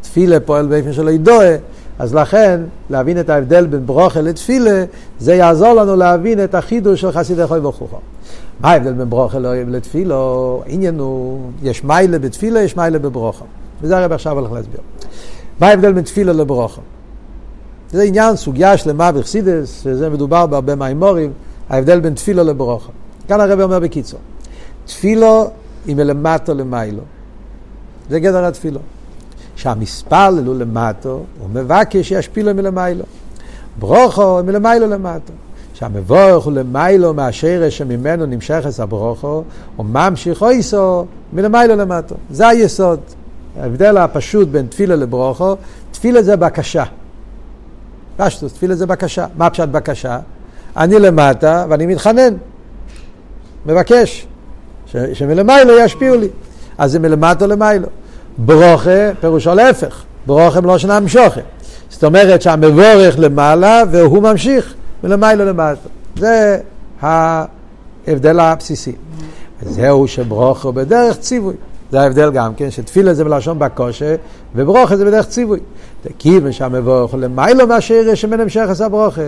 [0.00, 1.56] תפילה פועל באיפן של אידויה,
[1.98, 4.84] אז לכן, להבין את ההבדל בין ברוכה לתפילה,
[5.18, 7.96] זה יעזור לנו להבין את החידוש של חסידי חוי וכוחו.
[8.60, 10.62] מה ההבדל בין ברוכה לתפילו?
[10.66, 13.44] עניין הוא, יש מיילה בתפילה, יש מיילה בברוכה.
[13.82, 14.80] וזה הרב עכשיו הולך להסביר.
[15.60, 16.80] מה ההבדל בין תפילה לברוכה?
[17.90, 21.32] זה עניין, סוגיה שלמה בחסידס, שזה מדובר בהרבה מימורים,
[21.68, 22.92] ההבדל בין תפילה לברוכה.
[23.28, 24.20] כאן הרב אומר בקיצור,
[24.86, 25.50] תפילו
[25.86, 27.02] היא מלמטו למיילו.
[28.10, 28.80] זה גדר התפילו.
[29.56, 33.04] שהמספר ללו למטו, הוא מבקש שישפילו מלמיילו.
[33.78, 35.32] ברוכו מלמיילו למטו.
[35.74, 39.44] שהמבורך הוא למיילו מהשרש שממנו נמשכת הברוכו,
[39.76, 42.14] הוא ממשיך איסו מלמיילו למטו.
[42.30, 43.00] זה היסוד.
[43.60, 45.56] ההבדל הפשוט בין תפילה לברוכו,
[45.90, 46.84] תפילה זה בקשה.
[48.16, 49.26] פשטוס, תפילה זה בקשה.
[49.36, 50.18] מה פשט בקשה?
[50.76, 52.34] אני למטה ואני מתחנן,
[53.66, 54.26] מבקש,
[55.12, 56.28] שמלמיילו ישפיעו לי.
[56.78, 57.88] אז זה מלמטה למיילו.
[58.38, 60.98] ברוכה פירושו להפך, ברוכה לא שנה.
[61.90, 65.88] זאת אומרת שהמבורך למעלה והוא ממשיך מלמיילו למטה.
[66.16, 66.58] זה
[67.00, 68.92] ההבדל הבסיסי.
[69.62, 71.54] זהו שברוכה בדרך ציווי.
[71.90, 74.14] זה ההבדל גם כן, שתפילה זה מלשון בקושה,
[74.54, 75.60] וברוכה זה בדרך ציווי.
[76.18, 79.20] כיוון שהמבורך למיילו מאשר שמן המשך עשה ברוכה.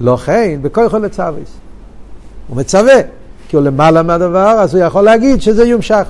[0.00, 1.48] לא כן, בכל יכול לצוויס.
[2.48, 2.94] הוא מצווה,
[3.48, 6.04] כי הוא למעלה מהדבר, אז הוא יכול להגיד שזה יומשך.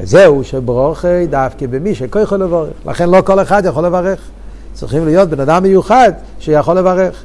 [0.00, 2.72] וזהו שברוכה דווקא במי שכל יכול לברך.
[2.86, 4.20] לכן לא כל אחד יכול לברך.
[4.74, 7.22] צריכים להיות בן אדם מיוחד שיכול לברך.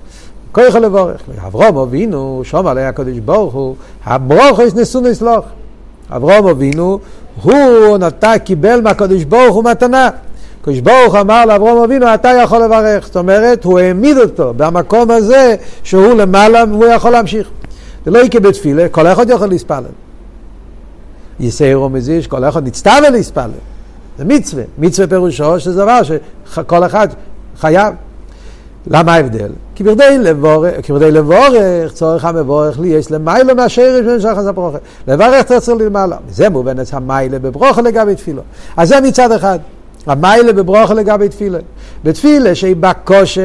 [0.51, 1.21] כל יכול לברך.
[1.47, 3.75] אברום אבינו, שום עלי הקדוש ברוך הוא,
[4.05, 5.43] הברוכס נשוא נסלוח.
[6.09, 6.99] אברום אבינו,
[7.41, 10.09] הוא נתה, קיבל מהקדוש ברוך הוא מתנה.
[10.61, 13.05] הקדוש ברוך אמר לאברום אבינו, אתה יכול לברך.
[13.05, 17.49] זאת אומרת, הוא העמיד אותו במקום הזה שהוא למעלה והוא יכול להמשיך.
[18.05, 19.83] זה לא יקרה בתפילה, כל אחד יכול להספלל.
[21.39, 23.51] יסיירו מזיש, כל אחד נצטווה להספלל.
[24.17, 24.63] זה מצווה.
[24.77, 25.99] מצווה פירושו שזה דבר
[26.45, 27.07] שכל אחד
[27.59, 27.93] חייב.
[28.87, 29.51] למה ההבדל?
[29.75, 34.77] כי בכדי לבורך, לבורך, צורך המבורך לי יש למיילו מהשרש של שחס הברוכה.
[35.07, 36.17] לברך תרצה למעלה.
[36.29, 38.41] זה מובן את המיילה בברוכה לגבי תפילו.
[38.77, 39.59] אז זה מצד אחד.
[40.07, 41.59] המיילה בברוכה לגבי תפילה.
[42.03, 43.41] בתפילה שהיא בקושי,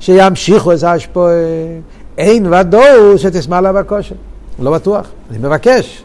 [0.00, 1.32] שימשיכו את ההשפועה,
[2.18, 4.14] אין ודאו שתשמע לה בקושי.
[4.58, 6.04] לא בטוח, אני מבקש.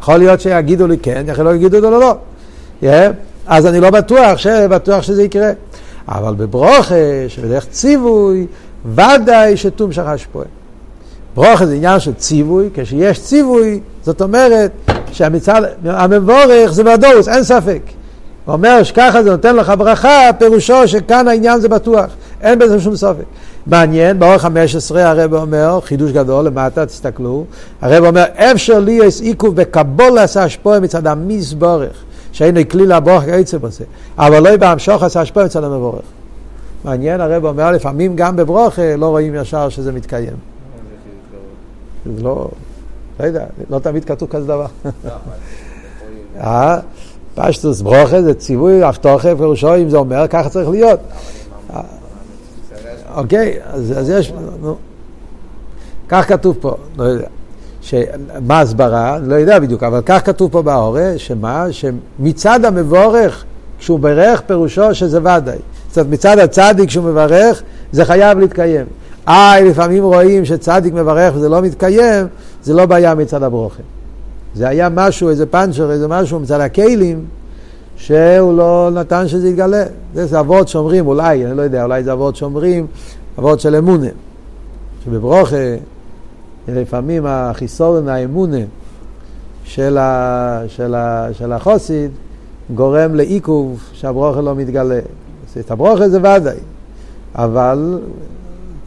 [0.00, 2.16] יכול להיות שיגידו לי כן, יכול להיות שיגידו לי לא, לא.
[2.82, 2.86] Yeah.
[3.46, 5.50] אז אני לא בטוח, בטוח שזה יקרה.
[6.08, 6.94] אבל בברוכה,
[7.28, 8.46] שבדרך ציווי,
[8.94, 10.46] ודאי שתום שחש פועל.
[11.34, 14.70] ברוכה זה עניין של ציווי, כשיש ציווי, זאת אומרת
[15.12, 17.82] שהמצד, המבורך זה ודאוס, אין ספק.
[18.44, 22.06] הוא אומר שככה זה נותן לך ברכה, פירושו שכאן העניין זה בטוח,
[22.40, 23.24] אין בזה שום ספק.
[23.66, 27.44] מעניין, באורך 15 הרב אומר, חידוש גדול, למטה תסתכלו,
[27.80, 32.04] הרב אומר, אפשר לי יש עיכוב בקבול עשה השפועה מצד המסבורך.
[32.32, 33.84] שאין כלי לבורך כעצם בזה,
[34.18, 36.04] אבל לא בהמשוך עשה השפעה אצל המבורך.
[36.84, 40.36] מעניין, הרב אומר, לפעמים גם בברוך לא רואים ישר שזה מתקיים.
[42.16, 42.48] זה לא,
[43.20, 44.66] לא יודע, לא תמיד כתוב כזה דבר.
[46.40, 46.78] אה?
[47.34, 51.00] פשטוס ברוכה זה ציווי, אבטוחה, פירושו, אם זה אומר, ככה צריך להיות.
[53.14, 54.76] אוקיי, אז יש, נו.
[56.08, 57.26] כך כתוב פה, לא יודע.
[58.46, 59.18] מה הסברה?
[59.18, 61.66] לא יודע בדיוק, אבל כך כתוב פה בהורה, שמה?
[61.70, 63.44] שמצד המבורך,
[63.78, 65.58] כשהוא ברך, פירושו שזה ודאי.
[65.88, 68.86] זאת אומרת, מצד הצדיק כשהוא מברך, זה חייב להתקיים.
[69.28, 72.26] אה, לפעמים רואים שצדיק מברך וזה לא מתקיים,
[72.62, 73.82] זה לא בעיה מצד הברוכה.
[74.54, 77.24] זה היה משהו, איזה פאנצ'ר, איזה משהו מצד הכלים,
[77.96, 79.84] שהוא לא נתן שזה יתגלה.
[80.14, 82.86] זה אבות שאומרים, אולי, אני לא יודע, אולי זה אבות שאומרים,
[83.38, 84.08] אבות של אמונה.
[85.04, 85.76] שבברוכה
[86.68, 88.58] לפעמים החיסורן האמונה
[89.64, 92.10] של, ה, של, ה, של החוסיד
[92.74, 94.98] גורם לעיכוב שהברוכה לא מתגלה.
[95.60, 96.56] את הברוכה זה ודאי,
[97.34, 97.98] אבל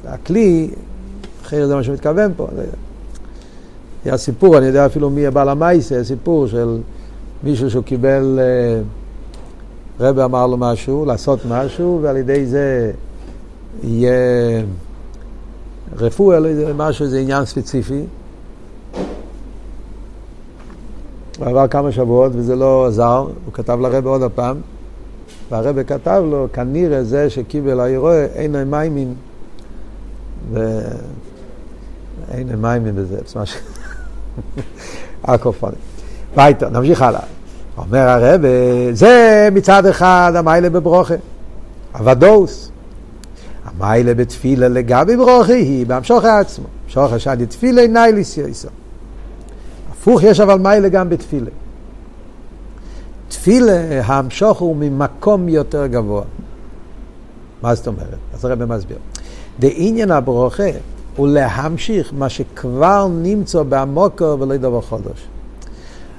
[0.08, 0.70] הכלי,
[1.46, 2.48] אחרי זה מה שמתכוון פה.
[4.06, 6.78] היה סיפור, אני יודע אפילו מי הבעל המייסה, סיפור של
[7.46, 8.82] מישהו שהוא קיבל, אה,
[10.00, 12.92] רבי אמר לו משהו, לעשות משהו, ועל ידי זה
[13.84, 14.12] יהיה...
[15.98, 18.02] רפואה, לא יודע, משהו, זה עניין ספציפי.
[21.42, 24.58] עבר כמה שבועות וזה לא עזר, הוא כתב לרבה עוד הפעם,
[25.52, 29.14] והרבה כתב לו, כנראה זה שקיבל האירוע, אין להם מיימין,
[30.54, 33.60] ואין להם מיימין בזה, זה משהו,
[35.24, 35.80] הקופונים.
[36.36, 37.35] ביתה, נמשיך הלאה.
[37.78, 38.48] אומר הרבה,
[38.94, 41.14] זה מצד אחד המיילה בברוכה,
[41.98, 42.72] הוודאוס.
[43.66, 46.66] המיילה בתפילה לגבי ברוכי היא בהמשוך עצמו.
[46.86, 48.68] המשוך השד תפילה נייליס יסו.
[49.92, 51.50] הפוך יש אבל מיילה גם בתפילה.
[53.28, 56.24] תפילה, המשוך הוא ממקום יותר גבוה.
[57.62, 58.18] מה זאת אומרת?
[58.34, 58.98] אז הרב מסביר.
[59.60, 60.70] דעניין הברוכה
[61.16, 65.28] הוא להמשיך מה שכבר נמצא בעמוקו ולא דבר חודש.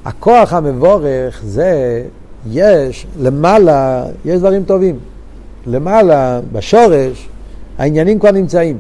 [0.07, 2.03] הכוח המבורך זה,
[2.51, 4.99] יש למעלה, יש דברים טובים.
[5.66, 7.29] למעלה, בשורש,
[7.79, 8.79] העניינים כבר נמצאים.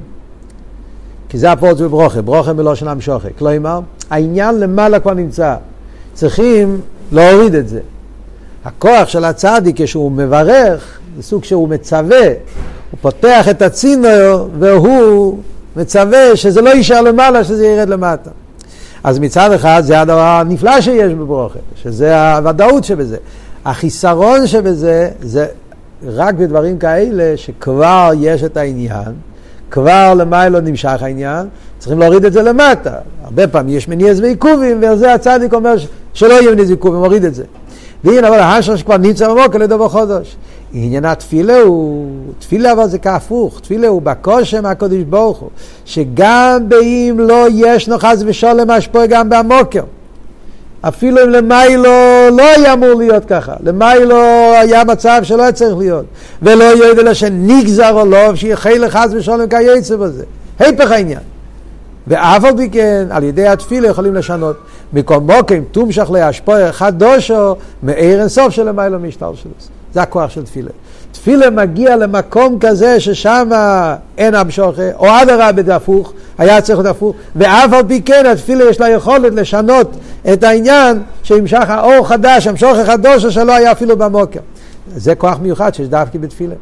[1.28, 3.30] כי זה הפורט בברוכה, ברוכה מלושן המשוכק.
[3.38, 5.54] כלומר, העניין למעלה כבר נמצא.
[6.14, 6.80] צריכים
[7.12, 7.80] להוריד את זה.
[8.64, 12.26] הכוח של הצדיק כשהוא מברך, זה סוג שהוא מצווה,
[12.90, 15.38] הוא פותח את הצינור והוא
[15.76, 18.30] מצווה שזה לא יישאר למעלה, שזה ירד למטה.
[19.06, 23.16] אז מצד אחד זה הדבר הנפלא שיש בברוכה, שזה הוודאות שבזה.
[23.64, 25.46] החיסרון שבזה זה
[26.06, 29.12] רק בדברים כאלה שכבר יש את העניין,
[29.70, 31.46] כבר למעלה לא נמשך העניין,
[31.78, 32.94] צריכים להוריד את זה למטה.
[33.24, 35.74] הרבה פעמים יש מניעז ועיכובים, ועל זה הצדיק אומר
[36.14, 37.44] שלא יהיה מניעז ועיכובים, מוריד את זה.
[38.04, 40.36] והנה אבל האשר שכבר נמצא במוקר לדבר חודש.
[40.84, 42.06] עניין התפילה הוא,
[42.38, 45.50] תפילה אבל זה כהפוך, תפילה הוא בקושם מהקודש ברוך הוא,
[45.84, 49.82] שגם באם לא יש נוחז ושולם השפוע גם במוקר.
[50.80, 51.92] אפילו אם למיילו
[52.30, 54.16] לא היה אמור להיות ככה, למיילו
[54.52, 56.04] היה מצב שלא היה צריך להיות,
[56.42, 60.24] ולא יודע אלא שנגזר או לא, שיחי לחס ושלום כייצא בזה.
[60.58, 61.20] היפך העניין.
[62.06, 64.56] ואף על פי כן, על ידי התפילה יכולים לשנות.
[64.92, 69.50] מכל מוקם, תומשך להשפוע אחד דושו, מאיר אינסוף של למיילו משטר שלו.
[69.96, 70.70] זה הכוח של תפילה.
[71.12, 73.48] תפילה מגיע למקום כזה ששם
[74.18, 78.64] אין המשוכה, או אדרבה זה הפוך, היה צריך להיות הפוך, ואף על פי כן התפילה
[78.64, 79.90] יש לה יכולת לשנות
[80.32, 84.40] את העניין שימשך האור חדש, המשוך החדוש שלא היה אפילו במוקר.
[84.96, 86.54] זה כוח מיוחד שיש דווקא בתפילה.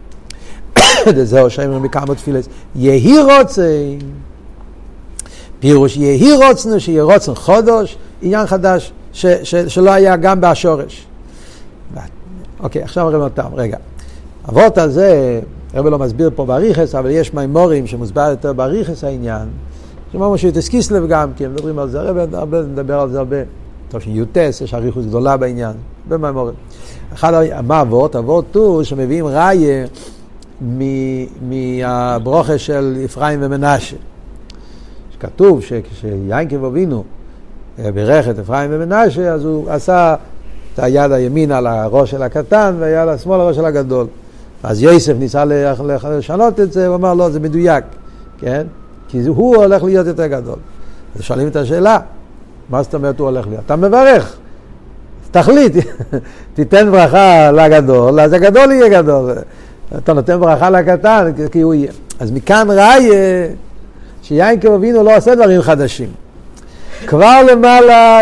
[1.22, 3.68] זהו שאומרים בכמה תפילס, יהי רוצה,
[5.60, 11.06] פירוש יהי רוצנו, שיהיה רוצן חודש, עניין חדש, ש, ש, שלא היה גם בשורש.
[12.60, 13.76] אוקיי, עכשיו נראה אותם, רגע.
[14.48, 15.40] אבות הזה,
[15.74, 19.48] הרב לא מסביר פה בריכס, אבל יש מימורים שמוסבר יותר בריכס העניין.
[20.12, 23.36] שאמרנו שיוטס קיסלב גם, כי הם מדברים על זה, הרב מדבר על זה הרבה.
[23.88, 25.72] טוב שיוטס, יש אריכוס גדולה בעניין,
[26.04, 26.54] הרבה מימורים.
[27.14, 28.16] אחד, מה אבות?
[28.16, 29.86] אבות הוא שמביאים ראיה
[31.48, 33.96] מהברוכה של אפרים ומנשה.
[35.20, 37.04] כתוב שכשיינקב אבינו
[37.78, 40.14] בירך את אפרים ומנשה, אז הוא עשה
[40.74, 44.06] את היד הימין על הראש של הקטן והיד השמאל על הראש של הגדול.
[44.62, 45.44] אז יוסף ניסה
[46.18, 47.84] לשנות את זה, הוא אמר לא, זה מדויק,
[48.38, 48.66] כן?
[49.08, 50.56] כי הוא הולך להיות יותר גדול.
[51.16, 51.98] אז שואלים את השאלה,
[52.70, 53.62] מה זאת אומרת הוא הולך להיות?
[53.66, 54.36] אתה מברך,
[55.30, 55.72] תחליט,
[56.54, 59.32] תיתן ברכה לגדול, אז הגדול יהיה גדול.
[59.96, 61.92] אתה נותן ברכה לקטן, כי הוא יהיה.
[62.20, 63.46] אז מכאן ראיה
[64.22, 66.08] שיינקב אבינו לא עושה דברים חדשים.
[67.06, 68.20] כבר למעלה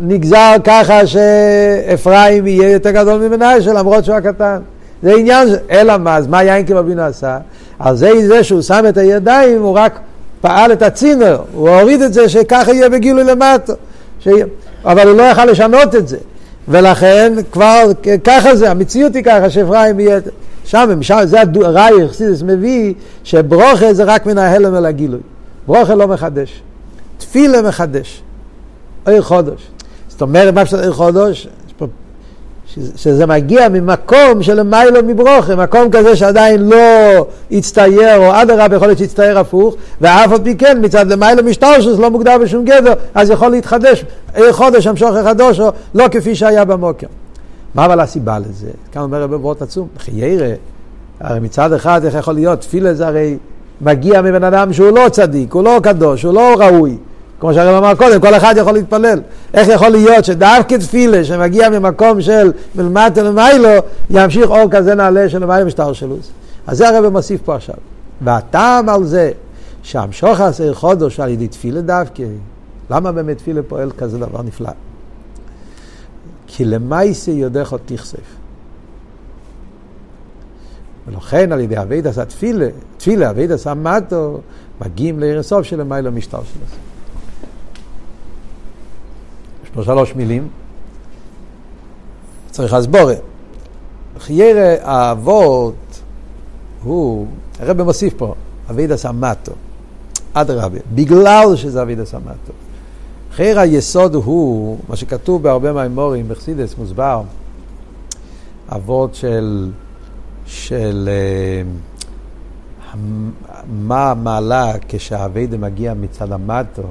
[0.00, 4.58] נגזר ככה שאפרים יהיה יותר גדול ממנשה למרות שהוא הקטן.
[5.02, 7.38] זה עניין, אלא מה, אז מה יינקב אבינו עשה?
[7.78, 10.00] על זה זה שהוא שם את הידיים, הוא רק
[10.40, 13.72] פעל את הצינר, הוא הוריד את זה שככה יהיה בגילוי למטה.
[14.20, 14.28] ש...
[14.84, 16.18] אבל הוא לא יכל לשנות את זה.
[16.68, 17.82] ולכן כבר
[18.24, 20.18] ככה זה, המציאות היא ככה שאפרים יהיה...
[20.64, 25.20] שם, שם זה הראי, חסידס מביא שברוכה זה רק מן ההלם אל הגילוי.
[25.66, 26.62] ברוכה לא מחדש.
[27.18, 28.22] תפילה מחדש.
[29.06, 29.68] עיר חודש.
[30.22, 31.48] אומרת, מה שאתה חודש?
[32.96, 36.76] שזה מגיע ממקום של מיילו מברוכה, מקום כזה שעדיין לא
[37.50, 42.02] הצטייר, או אדרבה יכול להיות שהצטייר הפוך, ואף על פי כן מצד למיילו משטר שזה
[42.02, 44.04] לא מוגדר בשום גדר, אז יכול להתחדש,
[44.34, 47.06] עיר חודש, המשוך החדוש, או לא כפי שהיה במוקר.
[47.74, 48.70] מה אבל הסיבה לזה?
[48.92, 50.52] כאן אומר רבי ברות עצום, חיירה,
[51.20, 53.36] הרי מצד אחד איך יכול להיות, תפילה זה הרי
[53.80, 56.96] מגיע מבן אדם שהוא לא צדיק, הוא לא קדוש, הוא לא ראוי.
[57.42, 59.20] כמו שהרב אמר קודם, כל אחד יכול להתפלל.
[59.54, 63.68] איך יכול להיות שדווקא תפילה שמגיע ממקום של מלמטה למיילו,
[64.10, 66.16] ימשיך אור כזה נעלה של למיילו משטר שלו.
[66.66, 67.74] אז זה הרב מוסיף פה עכשיו.
[68.20, 69.32] והטעם על זה
[69.82, 72.22] שהמשוך עשר חודש על ידי תפילה דווקא,
[72.90, 74.70] למה באמת תפילה פועל כזה דבר נפלא?
[76.46, 78.18] כי למעשה יודך עוד תכסף.
[81.08, 84.40] ולכן על ידי אבייד עשה תפילה, תפילה אבייד עשה מטו,
[84.80, 86.91] מגיעים לעיר הסוף של המיילו משטר שלו.
[89.74, 90.48] פה שלוש מילים,
[92.50, 93.14] צריך הסבורה.
[94.18, 96.00] חיירה האבות
[96.82, 97.26] הוא,
[97.60, 98.34] הרב מוסיף פה,
[98.70, 99.52] אבייד עשה מטו,
[100.32, 102.52] אדרבה, בגלל שזה אבייד עשה מטו.
[103.34, 107.22] חייר היסוד הוא, מה שכתוב בהרבה מהאמורים, בחסידס מוסבר,
[108.68, 109.70] אבות של,
[110.46, 111.08] של
[112.94, 112.96] uh,
[113.72, 116.82] מה המעלה כשהאביידה מגיע מצד המטו,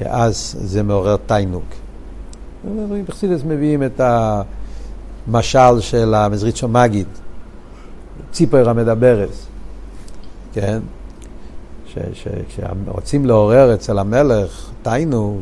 [0.00, 1.64] שאז זה מעורר תיינוק.
[3.06, 4.00] בחסידס מביאים את
[5.26, 7.06] המשל של המזריצ'ו מגיד,
[8.32, 9.28] ציפר המדברת,
[10.52, 10.80] כן?
[12.48, 15.40] כשרוצים לעורר אצל המלך תיינוג,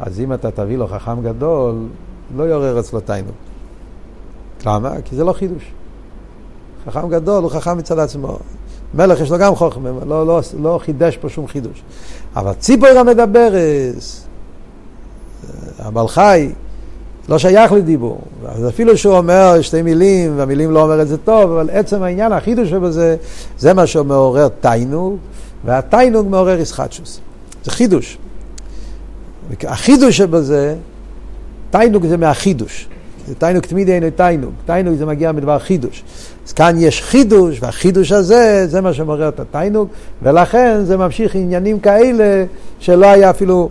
[0.00, 1.74] אז אם אתה תביא לו חכם גדול,
[2.36, 3.34] לא יעורר אצלו תיינוג.
[4.66, 5.02] למה?
[5.04, 5.72] כי זה לא חידוש.
[6.86, 8.38] חכם גדול הוא חכם מצד עצמו.
[8.94, 11.82] מלך יש לו גם חוכם, לא, לא, לא חידש פה שום חידוש.
[12.36, 13.52] אבל ציפור המדברת,
[15.78, 16.52] הבעל חי,
[17.28, 18.20] לא שייך לדיבור.
[18.48, 22.32] אז אפילו שהוא אומר שתי מילים, והמילים לא אומר את זה טוב, אבל עצם העניין,
[22.32, 23.16] החידוש שבזה,
[23.58, 25.16] זה מה שמעורר תיינוג,
[25.64, 27.20] והתיינוג מעורר ישחטשוס.
[27.64, 28.18] זה חידוש.
[29.64, 30.74] החידוש שבזה,
[31.70, 32.88] תיינוג זה מהחידוש.
[33.38, 34.52] תיינוג תמיד אין תיינוג.
[34.66, 36.04] תיינוג זה מגיע מדבר חידוש.
[36.48, 39.88] אז כאן יש חידוש, והחידוש הזה, זה מה שמעורר את התיינוג,
[40.22, 42.44] ולכן זה ממשיך עניינים כאלה
[42.80, 43.68] שלא היה אפילו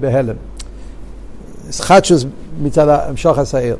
[0.00, 0.34] בהלם.
[1.70, 2.24] סחטשוס
[2.62, 3.76] מצד המשוך השעיר.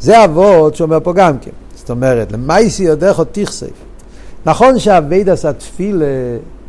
[0.00, 1.50] זה אבות שאומר פה גם כן.
[1.74, 3.66] זאת אומרת, למייסי יודך עוד תכסף.
[4.46, 6.04] נכון שהווידס התפילה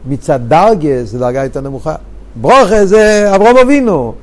[0.05, 1.95] מצד דרגה זה דרגה יותר נמוכה.
[2.35, 4.13] ברוכה זה אברום אבינו,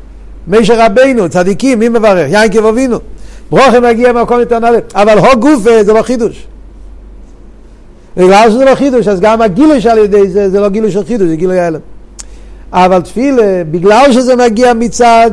[0.46, 2.30] מישר רבינו, צדיקים, מי מברך?
[2.30, 2.98] יינקב אבינו.
[3.50, 6.46] ברוכה מגיע ממקום יותר נעלה, אבל הו גופה זה לא חידוש.
[8.16, 11.28] בגלל שזה לא חידוש, אז גם הגילוי שעל ידי זה, זה לא גילוי של חידוש,
[11.28, 11.80] זה גילוי ההלם.
[12.72, 15.30] אבל תפילה, בגלל שזה מגיע מצד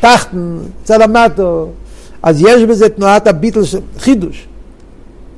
[0.00, 1.68] תחתן, מצד המטו,
[2.22, 4.46] אז יש בזה תנועת הביטל של חידוש.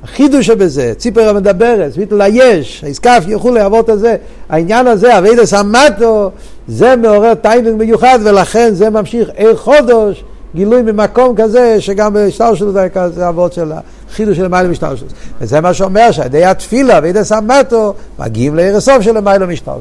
[0.03, 4.15] החידוש שבזה, ציפר המדברת, ביטל היש, היסקף וכולי, אבות הזה,
[4.49, 6.31] העניין הזה, אבידס המטו,
[6.67, 10.23] זה מעורר טיינינג מיוחד, ולכן זה ממשיך עיר חודש,
[10.55, 12.71] גילוי ממקום כזה, שגם בשטר שלו
[13.13, 13.71] זה אבות של
[14.09, 15.07] החידוש של למעלה משטר שלו.
[15.41, 19.79] וזה מה שאומר שעל ידי התפילה, אבידס המטו, מגיעים לעיר הסוף של למעלה משטר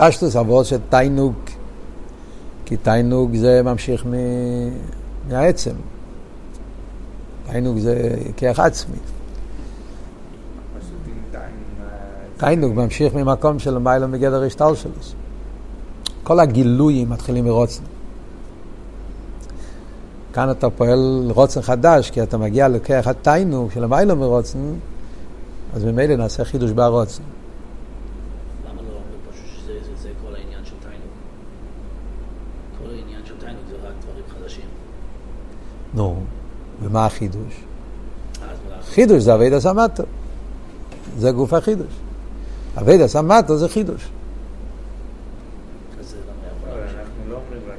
[0.00, 1.34] פשטוס עבוד של תיינוג,
[2.64, 4.14] כי תיינוג זה ממשיך מ...
[5.28, 5.74] מהעצם.
[7.50, 8.96] תיינוג זה כיח עצמי.
[12.36, 14.92] תיינוג ממשיך ממקום של מיילא מגדר השטל שלו.
[16.22, 17.82] כל הגילויים מתחילים מרוצן.
[20.32, 24.58] כאן אתה פועל רוצן חדש, כי אתה מגיע לכיח התיינוג של המיילא מרוצן,
[25.74, 27.22] אז ממילא נעשה חידוש בהרוצן.
[28.64, 31.12] למה לא אומרים פשוט שזה זה, זה כל העניין של תיינוג?
[32.78, 34.64] כל העניין של תיינוג זה רק דברים חדשים.
[35.94, 36.16] נו,
[36.82, 37.64] ומה החידוש?
[38.90, 40.02] חידוש זה אבידע סמטו.
[41.18, 41.94] זה גוף החידוש.
[42.78, 44.08] אבידע סמטו זה חידוש.
[47.28, 47.70] לא לא.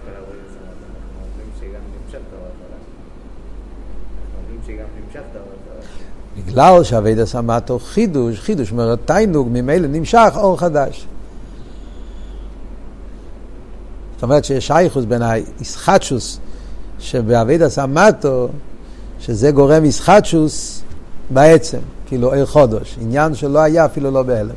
[6.37, 11.07] בגלל שאבידע סמטו חידוש, חידוש אומרת תיינוג, ממילא נמשך אור חדש.
[14.13, 16.39] זאת אומרת שיש שייכוס בין האיסחטשוס
[17.01, 18.47] שבאבידע סמטו,
[19.19, 20.81] שזה גורם איסחטשוס
[21.29, 24.49] בעצם, כאילו עיר חודש, עניין שלא היה אפילו לא בהלם.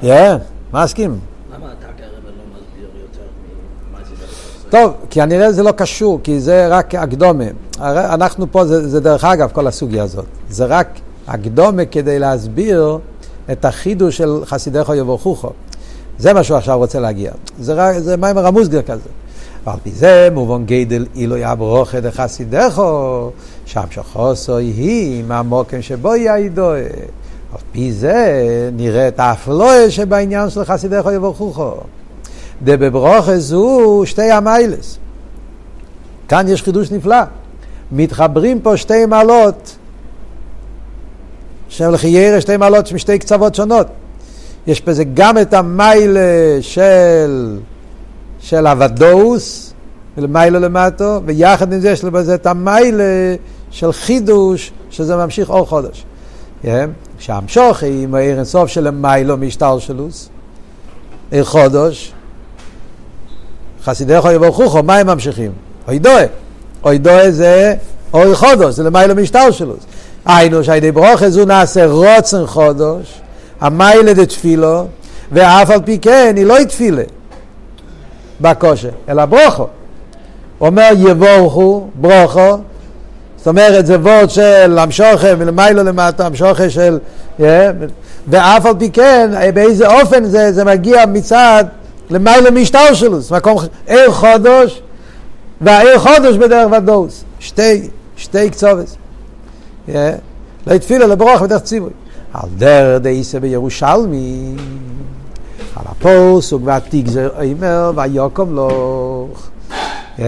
[0.00, 0.36] כן,
[0.72, 1.18] מסכים.
[1.50, 1.56] אתה
[1.96, 2.06] כרגע
[3.92, 4.70] לא?
[4.70, 7.44] טוב, כי כנראה זה לא קשור, כי זה רק הקדומה.
[7.78, 10.24] הרי אנחנו פה, זה, זה דרך אגב כל הסוגיה הזאת.
[10.50, 10.88] זה רק
[11.26, 12.98] הקדומה כדי להסביר
[13.52, 15.52] את החידוש של חסידיך יבורכוכו.
[16.18, 17.32] זה מה שהוא עכשיו רוצה להגיע.
[17.60, 19.08] זה, רק, זה מיימר המוסגר כזה.
[19.64, 23.30] ועל פי זה מובן גדל אילו יברוכת דחסידךו,
[23.66, 26.70] שם שחוסו היא מהמוקם שבו יעידו.
[27.52, 31.74] על פי זה נראה את האפלואה שבעניין של חסידךו יבורכוכו.
[32.62, 34.98] דבברוכה זו שתי המיילס.
[36.28, 37.16] כאן יש חידוש נפלא.
[37.92, 39.76] מתחברים פה שתי מעלות
[41.68, 43.86] שהם לחיירה שתי מעלות משתי קצוות שונות.
[44.66, 46.20] יש בזה גם את המיילה
[46.60, 47.58] של,
[48.40, 49.72] של הוודאוס,
[50.16, 53.34] מיילה למטו, ויחד עם זה יש בזה את המיילה
[53.70, 56.04] של חידוש, שזה ממשיך אור חודש.
[56.62, 56.90] כן?
[57.18, 60.28] שהמשוך עם העיר אינסוף של המיילו משטלשלוס,
[61.30, 62.12] עיר חודש,
[63.84, 65.52] חסידיך יברכוכו, מה הם ממשיכים?
[65.88, 66.24] אוי דואה.
[66.84, 67.74] אוי דואה זה
[68.14, 69.80] אוי חודש, זה למיילו משטלשלוס.
[70.26, 73.20] היינו שהידי ברוכה זו נעשה רוצן חודש,
[73.60, 74.86] המיילה דתפילו,
[75.32, 77.02] ואף על פי כן היא לא תפילה
[78.40, 79.66] בקושה, אלא ברוכו.
[80.60, 82.58] אומר יבורכו, ברוכו,
[83.36, 86.98] זאת אומרת זה וורד של המשוכה מלמיילו למטה, המשוכה של...
[87.40, 87.42] yeah,
[88.28, 91.64] ואף על פי כן, באיזה אופן זה, זה מגיע מצד
[92.10, 94.82] למיילו זה מקום עיר חודש,
[95.60, 98.96] והעיר חודש בדרך ודוס, שתי, שתי קצובס.
[99.88, 99.92] Yeah.
[100.66, 101.90] לא התפילה לברוך בדרך ציווי.
[102.32, 104.54] על דר דאיסה בירושלמי,
[105.76, 109.48] על הפוסוק והתיגזר אומר ויוקם לוך.
[110.18, 110.22] Yeah.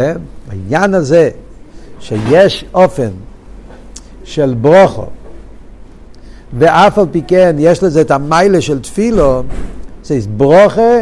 [0.48, 1.30] בעניין הזה
[2.00, 3.10] שיש אופן
[4.24, 5.06] של ברוכו,
[6.58, 9.42] ואף על פי כן יש לזה את המיילה של תפילו,
[10.04, 10.98] זה ברוכה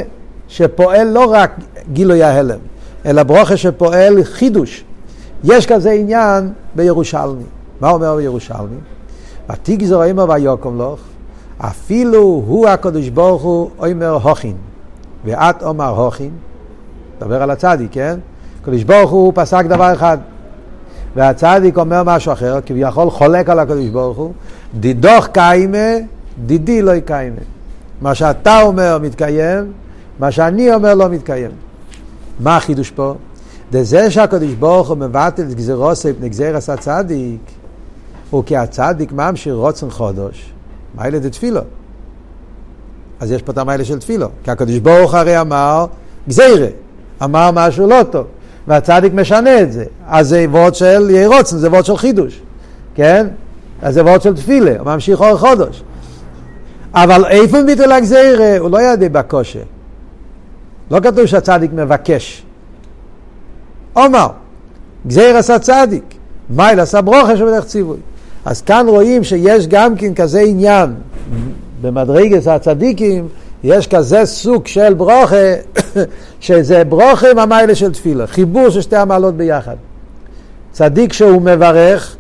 [0.49, 1.51] שפועל לא רק
[1.92, 2.59] גילוי ההלם,
[3.07, 4.84] אלא ברוכה שפועל חידוש.
[5.44, 7.44] יש כזה עניין בירושלמי.
[7.80, 8.76] מה אומר בירושלמי?
[9.51, 11.01] ותגזור אימא ויוקם לך,
[11.59, 14.57] אפילו הוא הקדוש ברוך הוא אומר הוכין,
[15.24, 16.30] ואת אומר הוכין,
[17.16, 18.18] מדבר על הצדיק, כן?
[18.62, 20.18] הקדוש ברוך הוא פסק דבר אחד,
[21.16, 24.32] והצדיק אומר משהו אחר, כביכול חולק על הקדוש ברוך הוא,
[24.74, 25.88] דידוך קיימה,
[26.46, 27.40] דידי לא יקיימה.
[28.01, 29.72] מה שאתה אומר מתקיים,
[30.18, 31.51] מה שאני אומר לא מתקיים.
[32.40, 33.14] מה החידוש פה?
[33.72, 37.40] זה שהקדוש ברוך הוא מבטל גזירוסי פני גזירס הצדיק,
[38.31, 40.53] הוא כי הצדיק ממשיך רוצן חודש,
[40.95, 41.61] מיילה דתפילו.
[43.20, 44.29] אז יש פה את המיילה של תפילו.
[44.45, 45.87] כי הקדוש ברוך הרי אמר
[46.29, 46.66] גזירה,
[47.24, 48.26] אמר משהו לא טוב,
[48.68, 49.85] והצדיק משנה את זה.
[50.07, 52.41] אז זה וורד של יהי רוצן, זה וורד של חידוש,
[52.95, 53.26] כן?
[53.83, 55.83] אז זה וורד של תפילה, הוא ממשיך אור חודש.
[56.95, 58.59] אבל איפה ביטול הגזירה?
[58.59, 59.61] הוא לא ידע בקושה.
[60.91, 62.45] לא כתוב שהצדיק מבקש.
[63.93, 64.29] עומר,
[65.07, 66.14] גזיר עשה צדיק,
[66.51, 67.97] מייל עשה ברוכה שבדרך ציווי.
[68.49, 70.94] אז כאן רואים שיש גם כן כזה עניין,
[71.80, 73.28] במדרגת הצדיקים,
[73.64, 75.55] יש כזה סוג של ברוכה,
[76.40, 79.76] שזה ברוכה עם המיילה של תפילה, חיבור של שתי המעלות ביחד.
[80.72, 82.16] צדיק שהוא מברך,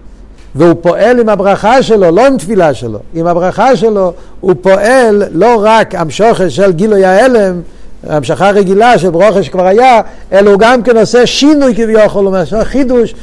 [0.54, 5.62] והוא פועל עם הברכה שלו, לא עם תפילה שלו, עם הברכה שלו הוא פועל לא
[5.64, 7.60] רק המשוכש של גילוי ההלם,
[8.02, 10.00] המשכה רגילה של ברוכה שכבר היה,
[10.32, 13.14] אלא הוא גם כן עושה שינוי כביכול, הוא עושה חידוש,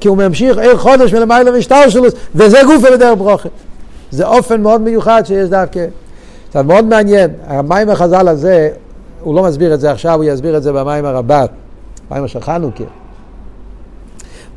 [0.00, 3.48] כי הוא ממשיך עיר חודש מלמעלה משטר שלו, וזה גוף על דרך ברוכה.
[4.10, 5.86] זה אופן מאוד מיוחד שיש דווקא.
[6.48, 8.70] עכשיו, מאוד מעניין, המים החז"ל הזה,
[9.20, 11.50] הוא לא מסביר את זה עכשיו, הוא יסביר את זה במים הרבת,
[12.10, 12.84] מים של חנוכה.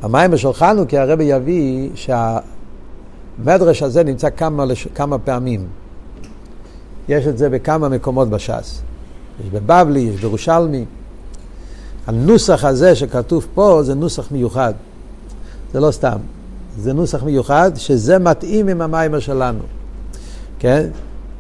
[0.04, 4.66] במים של חנוכה הרבי יביא שהמדרש הזה נמצא כמה.
[4.96, 5.68] כמה פעמים.
[7.10, 8.82] יש את זה בכמה מקומות בש"ס.
[9.44, 10.86] יש בבבלי, יש בירושלמי.
[12.08, 14.74] הנוסח הזה שכתוב פה זה נוסח מיוחד.
[15.74, 16.18] זה לא סתם.
[16.80, 19.60] זה נוסח מיוחד שזה מתאים עם המיימר שלנו.
[20.60, 20.88] כן?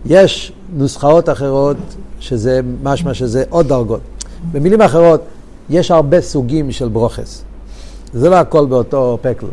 [0.06, 1.78] יש נוסחאות אחרות
[2.20, 4.02] שזה משמע שזה עוד דרגות.
[4.52, 5.22] במילים אחרות,
[5.70, 7.44] יש הרבה סוגים של ברוכס.
[8.14, 9.48] זה לא הכל באותו פקל.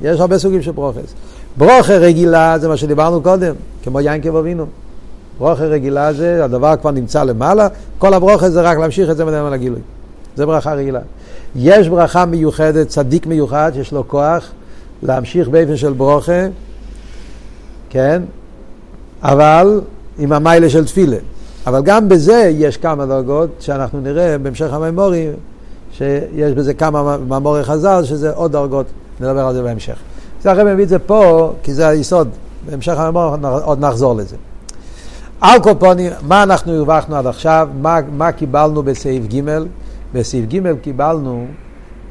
[0.00, 1.14] יש הרבה סוגים של ברוכס.
[1.56, 4.66] ברוכה רגילה זה מה שדיברנו קודם, כמו יין כבובינו.
[5.38, 7.68] ברוכה רגילה זה, הדבר כבר נמצא למעלה,
[7.98, 9.80] כל הברוכה זה רק להמשיך את זה מדבר על הגילוי.
[10.36, 11.00] זה ברכה רגילה.
[11.56, 14.50] יש ברכה מיוחדת, צדיק מיוחד, שיש לו כוח
[15.02, 16.46] להמשיך באופן של ברוכה,
[17.90, 18.22] כן?
[19.22, 19.80] אבל
[20.18, 21.16] עם המיילה של תפילה.
[21.66, 25.28] אבל גם בזה יש כמה דרגות שאנחנו נראה בהמשך המימורי,
[25.92, 28.86] שיש בזה כמה מאמורי חז"ל, שזה עוד דרגות,
[29.20, 29.96] נדבר על זה בהמשך.
[30.42, 32.28] זה הרב מביא את זה פה, כי זה היסוד,
[32.66, 34.36] בהמשך המימורי עוד נחזור לזה.
[35.42, 39.40] על כל פונים, מה אנחנו הרווחנו עד עכשיו, מה, מה קיבלנו בסעיף ג'
[40.12, 41.46] בסעיף ג' קיבלנו,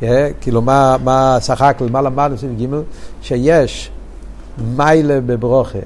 [0.01, 0.05] yeah,
[0.41, 2.65] כאילו מה, מה שחק, מה למדנו בסעיף ג',
[3.21, 3.91] שיש
[4.75, 5.79] מיילה בברוכה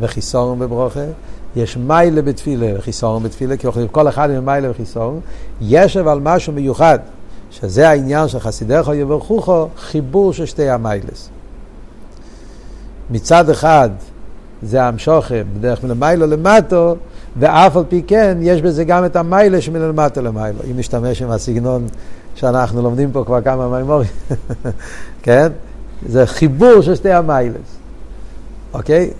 [0.00, 1.04] וחיסורון בברוכה,
[1.56, 5.20] יש מיילה בתפילה וחיסורון בתפילה, כי כל אחד עם מיילה וחיסורון,
[5.60, 6.98] יש אבל משהו מיוחד,
[7.50, 11.28] שזה העניין של חסידיך יברכוכו, חיבור של שתי המיילס.
[13.10, 13.90] מצד אחד
[14.62, 16.96] זה המשוכם בדרך מלמיילו למטו,
[17.38, 20.58] ואף על פי כן יש בזה גם את המיילה שמלמטו למיילו.
[20.70, 21.86] אם נשתמש עם הסגנון
[22.34, 24.08] שאנחנו לומדים פה כבר כמה מימורים,
[25.22, 25.48] כן?
[26.08, 27.76] זה חיבור של שתי המיילס,
[28.74, 29.10] אוקיי?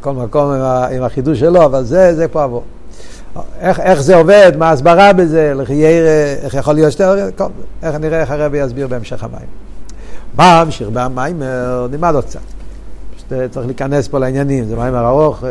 [0.00, 0.62] כל מקום עם,
[0.96, 2.62] עם החידוש שלו, אבל זה, זה פה עבור.
[3.60, 5.52] איך, איך זה עובד, מה ההסברה בזה,
[6.42, 7.04] איך יכול להיות שתי,
[7.82, 9.46] איך נראה איך הרבי יסביר בהמשך המים.
[10.36, 12.55] מה ממשיך במיימר, נלמד עוד קצת.
[13.28, 15.44] צריך להיכנס פה לעניינים, זה מיימר ארוך.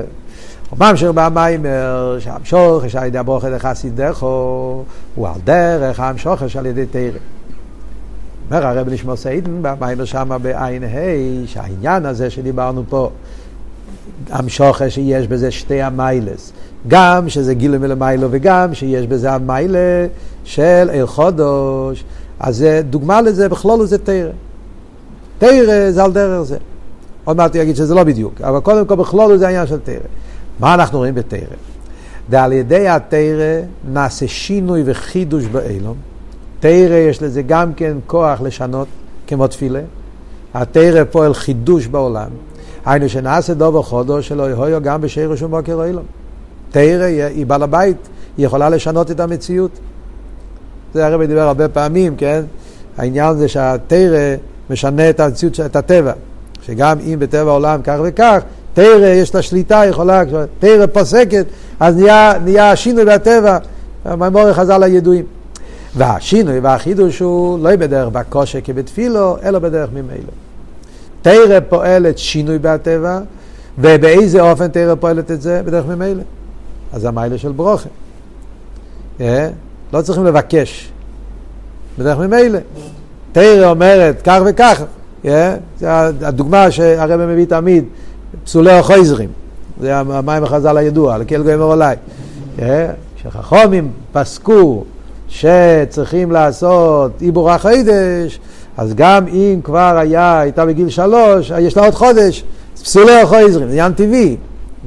[0.79, 4.83] ממשיך במיימר, שהמשוך, שעל ידי הברוכת לחסיד דרכו,
[5.15, 7.19] הוא על דרך המשוך שעל ידי תרא.
[8.51, 13.09] אומר הרב נשמע סיידן במיימר שמה בעין ה' שהעניין הזה שדיברנו פה,
[14.29, 16.51] המשוכה שיש בזה שתי המיילס,
[16.87, 20.07] גם שזה גילוי מלמיילו וגם שיש בזה המיילה
[20.43, 22.03] של אל חודש,
[22.39, 24.29] אז דוגמה לזה, בכלול זה תרא.
[25.39, 26.57] תרא זה על דרך זה.
[27.25, 29.95] עוד מעט יגיד שזה לא בדיוק, אבל קודם כל בכלול זה העניין של תרא.
[30.59, 31.39] מה אנחנו רואים בתרא?
[32.29, 33.61] ועל ידי התרא
[33.91, 35.95] נעשה שינוי וחידוש באילום.
[36.59, 38.87] תרא יש לזה גם כן כוח לשנות,
[39.27, 39.81] כמו תפילה.
[40.53, 42.29] התרא פועל חידוש בעולם.
[42.85, 46.03] היינו שנעשה דובר חודו שלא יהיו גם בשיר ושום בוקר אילום.
[46.71, 47.97] תרא היא בעל הבית,
[48.37, 49.71] היא יכולה לשנות את המציאות.
[50.93, 52.43] זה הרבי דיבר הרבה פעמים, כן?
[52.97, 54.35] העניין זה שהתרא
[54.69, 56.13] משנה את המציאות, את הטבע.
[56.65, 58.41] שגם אם בטבע העולם כך וכך,
[58.73, 60.23] תרא יש לה שליטה, יכולה,
[60.59, 61.45] תרא פוסקת,
[61.79, 63.57] אז נהיה, נהיה שינוי בטבע,
[64.05, 65.25] המימורי חז"ל הידועים.
[65.97, 70.31] והשינוי והחידוש הוא לא בדרך בקושי כבתפילו, אלא בדרך ממילא.
[71.21, 73.19] תרא פועלת שינוי בטבע,
[73.77, 75.61] ובאיזה אופן תרא פועלת את זה?
[75.65, 76.23] בדרך ממילא.
[76.93, 77.89] אז זה המיילה של ברוכה.
[79.21, 79.49] אה?
[79.93, 80.91] לא צריכים לבקש.
[81.99, 82.59] בדרך ממילא.
[83.31, 84.83] תרא אומרת כך וכך,
[85.79, 87.83] זה הדוגמה שהרבא מביא תמיד,
[88.43, 89.29] פסולי החויזרים.
[89.81, 91.95] זה המים החז"ל הידוע, לקל גוימר עליי.
[92.57, 92.61] Yeah,
[93.23, 94.83] שחכומים פסקו
[95.27, 98.39] שצריכים לעשות עיבור החידש,
[98.77, 102.43] אז גם אם כבר היה, הייתה בגיל שלוש, יש לה עוד חודש,
[102.83, 104.35] פסולי החויזרים, זה עניין טבעי.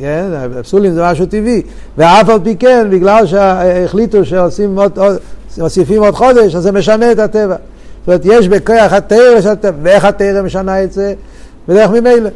[0.01, 0.24] כן,
[0.62, 1.62] פסולים זה משהו טבעי,
[1.99, 5.16] ואף על פי כן, בגלל שהחליטו שעושים עוד, עוד,
[5.59, 7.57] מוסיפים עוד חודש, אז זה משנה את הטבע.
[8.01, 11.14] זאת אומרת, יש בכוח התרא ואיך התרא משנה את זה?
[11.68, 12.30] בדרך ממילא.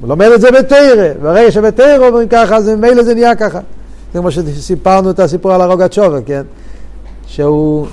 [0.00, 3.60] הוא לומד את זה בתרא, ברגע שבתרא אומרים ככה, אז ממילא זה נהיה ככה.
[4.12, 6.42] זה כמו שסיפרנו את הסיפור על הרוגת שובר, כן?
[7.26, 7.86] שהוא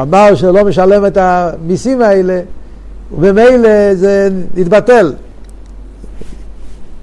[0.00, 2.40] אמר שלא משלם את המיסים האלה,
[3.18, 5.12] וממילא זה התבטל.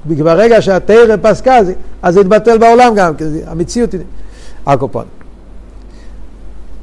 [0.06, 1.60] ברגע שהתרא פסקה,
[2.01, 3.89] אז זה התבטל בעולם גם, כי המציאות.
[4.66, 5.06] הקופון.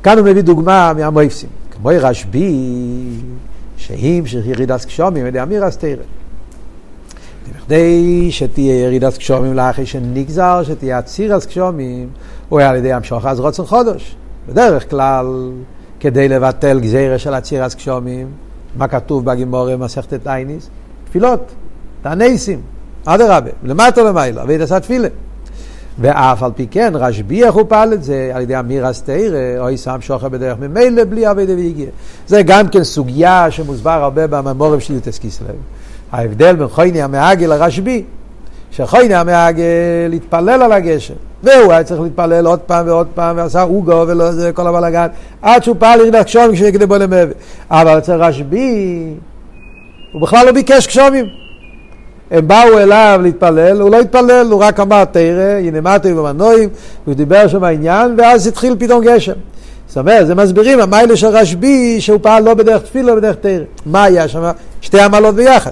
[0.03, 1.49] כאן הוא מביא דוגמה מהמויפסים.
[1.71, 3.11] כמו רשב"י,
[3.77, 6.03] שהמשך ירידת קשומים, ידי אמירס תרא.
[7.49, 12.09] בכדי שתהיה ירידת קשומים לאחרי שנגזר, שתהיה עצירס קשומים,
[12.49, 14.17] הוא היה על ידי המשוך אז רוצן חודש.
[14.49, 15.51] בדרך כלל,
[16.01, 18.27] כדי לבטל גזירה של עצירס קשומים,
[18.77, 20.71] מה כתוב בגימורי מסכת עייניס?
[21.05, 21.53] תפילות,
[22.03, 22.61] תעניסים.
[23.05, 25.09] אדרבה, למטה למעלה, אבי דסת תפילה.
[26.01, 28.31] ואף על פי כן, רשב"י איך הוא פעל את זה?
[28.35, 31.87] על ידי אמירס תרא, או שם שוכר בדרך ממילא בלי אבי דוויגיה.
[32.27, 35.47] זה גם כן סוגיה שמוסבר הרבה בממורים של יוטס קיסלב.
[36.13, 38.05] ההבדל בין חויני המעגל לרשב"י,
[38.71, 44.05] שחויני המעגל התפלל על הגשם, והוא היה צריך להתפלל עוד פעם ועוד פעם, ועשה אוגו
[44.09, 45.07] ולא זה כל הבלאגן,
[45.43, 47.33] עד שהוא פעל ירידת קשומים כשנגדי בו למבי.
[47.71, 49.15] אבל אצל רשב"י,
[50.13, 51.25] הוא בכלל לא ביקש קשומים.
[52.31, 56.69] הם באו אליו להתפלל, הוא לא התפלל, הוא רק אמר תרא, הנה מטה ומנועים,
[57.05, 59.33] הוא דיבר שם העניין, ואז התחיל פתאום גשם.
[59.89, 63.65] זאת אומרת, זה מסבירים, המיילה של רשב"י, שהוא פעל לא בדרך תפילה, בדרך תרא.
[63.87, 64.51] מה היה שם?
[64.81, 65.71] שתי עמלות ביחד.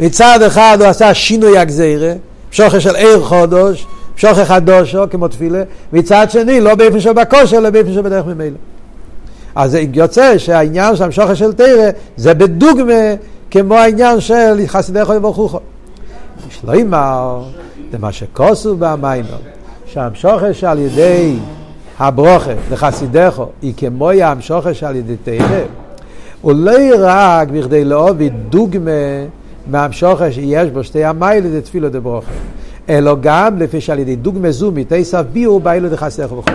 [0.00, 2.12] מצד אחד הוא עשה שינוי הגזירה,
[2.50, 3.86] שוכר של עיר חודש,
[4.16, 8.56] שוכר חדושו כמו תפילה, מצד שני לא באיפה שבכושר, אלא באיפה שבדרך ממילא.
[9.54, 13.14] אז יוצא שהעניין שם שוכר של תרא זה בדוגמה
[13.50, 15.60] כמו העניין של חסידי חוי וברוך
[16.50, 17.42] שלוימר,
[17.92, 19.38] זה מה שכוסו במיימר,
[19.86, 21.36] שהמשוכש על ידי
[21.98, 25.60] הברוכה לחסידךו היא כמו המשוכש על ידי תרא,
[26.42, 28.90] הוא לא רק בכדי להוביל דוגמה
[29.70, 32.30] מהמשוכש שיש בו שתי המיילה זה תפילו דברוכה,
[32.88, 36.52] אלא גם לפי שעל ידי דוגמה זו מתייסף ביור באילו דחסידךו וכו'.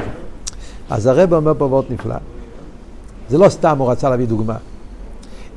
[0.90, 2.16] אז הרב אומר פה נפלא.
[3.30, 4.56] זה לא סתם הוא רצה להביא דוגמה.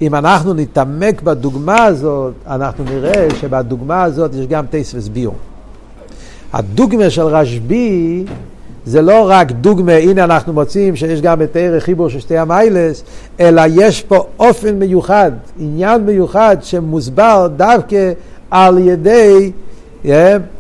[0.07, 5.35] אם אנחנו נתעמק בדוגמה הזאת, אנחנו נראה שבדוגמה הזאת יש גם טייס וסביור.
[6.53, 8.25] הדוגמה של רשב"י
[8.87, 13.03] זה לא רק דוגמה, הנה אנחנו מוצאים שיש גם את ערך חיבור של שתי המיילס,
[13.41, 18.13] אלא יש פה אופן מיוחד, עניין מיוחד שמוסבר דווקא
[18.51, 19.53] על ידי
[20.05, 20.09] yeah,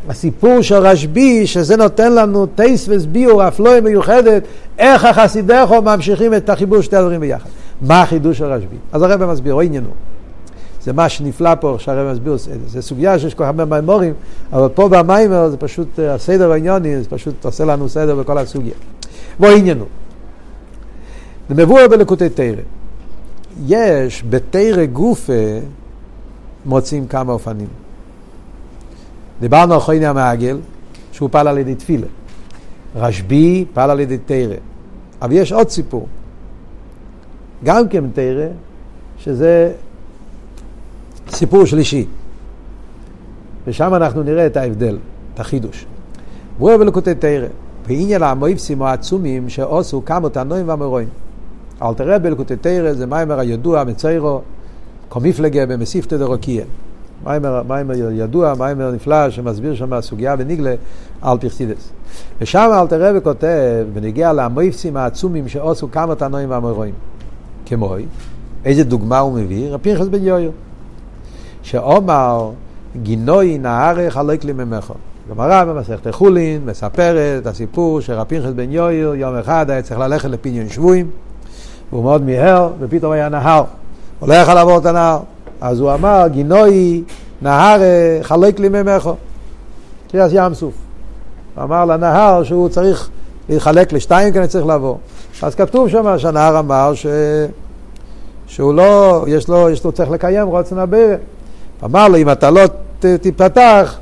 [0.09, 4.43] הסיפור של רשב"י, שזה נותן לנו טייס וסביור, אפלואה מיוחדת,
[4.79, 7.49] איך החסידךו ממשיכים את החיבור של שתי הדברים ביחד.
[7.83, 8.77] מה החידוש של רשב"י?
[8.93, 9.91] אז הרב מסביר, או עניינו.
[10.83, 14.15] זה מה שנפלא פה, שהרב מסביר, זה סוגיה שיש כל כך הרבה מימורים,
[14.53, 18.75] אבל פה במיימר זה פשוט, אה, הסדר העניוני, זה פשוט עושה לנו סדר בכל הסוגיה.
[19.39, 19.85] בוא עניינו.
[21.51, 22.63] מבואר בלקוטי תרא.
[23.67, 25.33] יש בתרא גופה
[26.67, 27.69] מוצאים כמה אופנים.
[29.41, 30.59] דיברנו על חייני המעגל,
[31.13, 32.07] שהוא פעל על ידי תפילה.
[32.97, 34.57] רשב"י פעל על ידי תרא.
[35.23, 36.07] אבל יש עוד סיפור.
[37.65, 38.47] גם כן תרא,
[39.19, 39.73] שזה
[41.29, 42.07] סיפור שלישי.
[43.67, 44.99] ושם אנחנו נראה את ההבדל,
[45.35, 45.87] את החידוש.
[46.59, 47.47] והוא אוהב לקוטי תרא,
[47.87, 51.09] ועניין המויפסים או העצומים שעושו כמה תנועים ואמרואים.
[51.83, 54.41] אל תראה בלקוטי תרא זה מיימר הידוע מציירו,
[55.09, 56.65] קומיפלגה במסיפתא דרוקיה.
[57.25, 60.75] מיימר, מיימר ידוע, מיימר נפלא, שמסביר שם הסוגיה בניגלה
[61.23, 61.91] על פרסידס.
[62.41, 66.95] ושם אל תראה וכותב, בנגיע למויפסים העצומים שעושו כמה תנועים ואמרואים.
[67.67, 67.95] כמו,
[68.65, 69.71] איזה דוגמה הוא מביא?
[69.71, 70.51] רב פנחס בן יויר.
[71.63, 72.51] שאומר
[73.03, 74.93] גינוי נהרי חלק לי ממך.
[75.31, 80.29] גמרא במסכת חולין מספרת את הסיפור שרב פנחס בן יויר יום אחד היה צריך ללכת
[80.29, 81.11] לפיניון שבויים
[81.93, 83.65] והוא מאוד מיהר ופתאום היה נהר.
[84.21, 85.21] הוא לא יכול לעבור את הנהר.
[85.61, 87.03] אז הוא אמר גינוי
[87.43, 87.81] נהר
[88.23, 89.11] חלק לי ממך.
[90.11, 90.75] קריאס ים סוף.
[91.55, 93.09] הוא אמר לנהר שהוא צריך
[93.49, 94.99] להתחלק לשתיים כי אני צריך לעבור.
[95.45, 97.07] אז כתוב שם שהנהר אמר ש...
[98.47, 101.17] שהוא לא, יש לו, יש לו צריך לקיים רוצן הבירה.
[101.85, 102.61] אמר לו, אם אתה לא
[103.21, 103.99] תיפתח,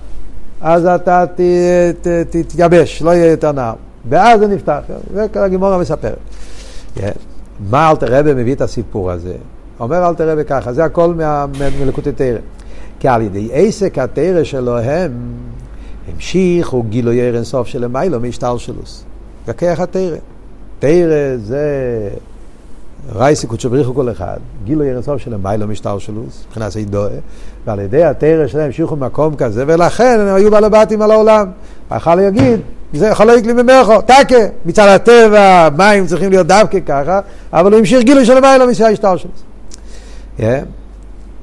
[0.61, 1.41] אז אתה ת,
[2.03, 3.75] ת, תתייבש, לא יהיה יותר נהר.
[4.09, 4.81] ואז זה נפתח,
[5.13, 6.17] והגימורה מספרת.
[6.97, 7.01] Yeah.
[7.71, 9.35] מה אלתר רבי מביא את הסיפור הזה?
[9.81, 11.15] אומר אלתר רבי ככה, זה הכל
[11.81, 12.39] מלקוטי תרא.
[13.01, 15.13] כי על ידי עסק התרא שלו הם
[16.09, 19.05] המשיכו גילוי ער אינסוף של מיילו מהשתלשלוס.
[19.47, 20.17] וכך התרא.
[20.83, 21.69] תרא זה
[23.15, 27.11] רייסי קודשו בריחו כל אחד, גילו ירסוף של המיילו משטר שלוס, מבחינת אידואה,
[27.67, 31.47] ועל ידי התרא שלהם המשיכו במקום כזה, ולכן הם היו בעלי בתים על העולם.
[31.97, 32.61] יכול להגיד,
[32.93, 37.21] זה יכול להיות לי ממך, טקה, מצד הטבע, מים צריכים להיות דווקא ככה,
[37.53, 39.43] אבל הוא המשיך גילו של המיילו משטר שלוס.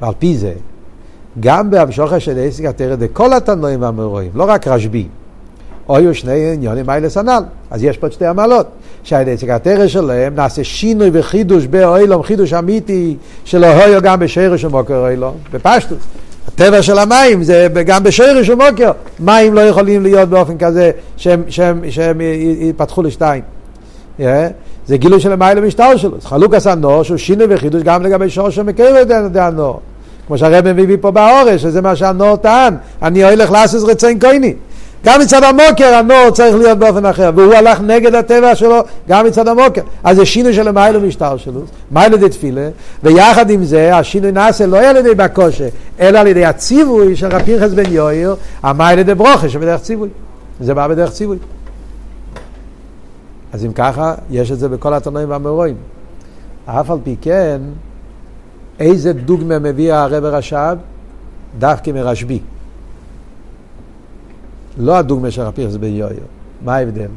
[0.02, 0.54] ועל פי זה,
[1.40, 5.08] גם בהמשוכר של עסק התרא דכל התנועים והמרואים, לא רק רשב"י,
[5.98, 8.68] היו שני עניונים מיילס הנ"ל, אז יש פה שתי המעלות.
[9.04, 13.16] שהדצק התרא שלהם נעשה שינוי וחידוש באוילום, חידוש אמיתי
[13.46, 15.98] שלא היו גם בשרש ומוקר אוילום, בפשטוס.
[16.48, 18.92] הטבע של המים זה גם בשרש ומוקר.
[19.20, 22.22] מים לא יכולים להיות באופן כזה שהם, שהם, שהם
[22.60, 23.44] ייפתחו לשתיים.
[24.20, 24.24] Yeah.
[24.88, 26.18] זה גילוי של המים למשטר שלו.
[26.24, 29.80] חלוק עשה נור שהוא שינוי וחידוש גם לגבי שורש ומקר את הנור.
[30.28, 34.54] כמו שהרבן מביא פה באורש, שזה מה שהנור טען, אני הולך לעשות רצון קויני.
[35.06, 39.48] גם מצד המוקר הנור צריך להיות באופן אחר, והוא הלך נגד הטבע שלו גם מצד
[39.48, 39.82] המוקר.
[40.04, 42.70] אז זה שינוי של מיילו משטר שלו, מיילו דתפילה,
[43.04, 45.68] ויחד עם זה השינוי נעשה לא על ידי בקושה,
[46.00, 50.10] אלא על ידי הציווי של רב פנחס בן יויר, המיילו דברוכה שבדרך ציווי.
[50.60, 51.38] זה בא בדרך ציווי.
[53.54, 55.76] אז אם ככה, יש את זה בכל התנועים והמרואים.
[56.66, 57.62] אף על פי כן,
[58.80, 60.76] איזה דוגמה מביא הרב רש"ב?
[61.60, 62.40] דווקא מרשב"י.
[64.80, 66.06] לא הדוגמה של רבי בן.
[66.66, 67.08] מה ההבדל?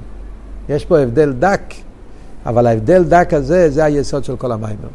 [0.68, 1.74] יש פה הבדל דק,
[2.46, 4.88] אבל ההבדל דק הזה, זה היסוד של כל המיימר.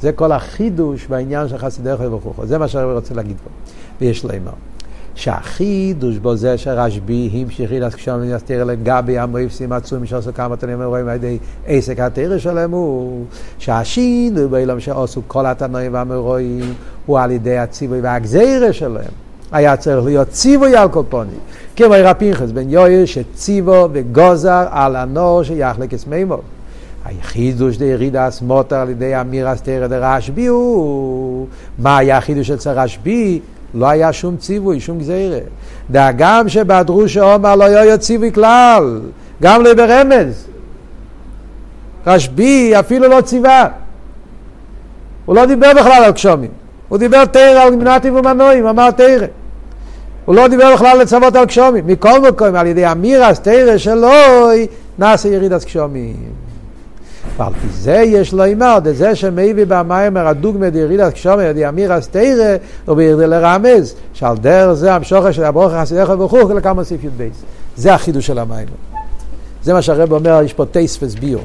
[0.00, 2.46] זה כל החידוש בעניין של חסידי חוי וכוחו.
[2.46, 3.50] זה מה שאני רוצה להגיד פה.
[4.00, 4.52] ויש לומר.
[5.14, 11.08] שהחידוש בו זה שרשב"י המשיך אילס כשאומר יסתיר לגבי המויפסים עצומים שעשו כמה תנים רואים
[11.08, 13.24] על ידי עסק התרא שלהם הוא
[13.58, 16.74] שהשינוי באילם שעשו כל התנאים והמרואים
[17.06, 21.38] הוא על ידי הציווי והגזירה שלהם היה צריך להיות ציווי על כל פונים
[21.76, 26.38] כמו רפינכס בן יויר שציוו וגוזר על הנור שיחלק אסמימו
[27.04, 31.46] החידוש דירידה הסמוטר על ידי אמיר אסתר דרשב"י הוא
[31.78, 33.40] מה היה החידוש אצל רשב"י
[33.74, 35.38] לא היה שום ציווי, שום גזירה.
[35.90, 39.00] דאגם שבדרוש עומר לא היה ציווי כלל,
[39.42, 40.46] גם לא ברמז.
[42.06, 43.68] רשב"י אפילו לא ציווה.
[45.24, 46.50] הוא לא דיבר בכלל על קשומים.
[46.88, 49.26] הוא דיבר תרא על מנתים ומנועים, אמר תרא.
[50.30, 51.86] הוא לא דיבר בכלל לצוות על קשומים.
[51.86, 54.10] מכל מקום, על ידי אמירס תרא שלו,
[54.98, 56.16] נעשה ירידת קשומים.
[57.36, 62.56] ועל פי זה יש לו אימר, זה שמביא במיימר הדוגמא דירידת קשומה דיאמירס תרא,
[62.88, 67.28] ובירדי לרמז, שעל דרך זה המשוכר של הברוכה חסידיך וכו' לכמה סעיף י"ב.
[67.76, 68.72] זה החידוש של המיימר.
[69.62, 71.44] זה מה שהרב אומר, יש פה טייס וסביור.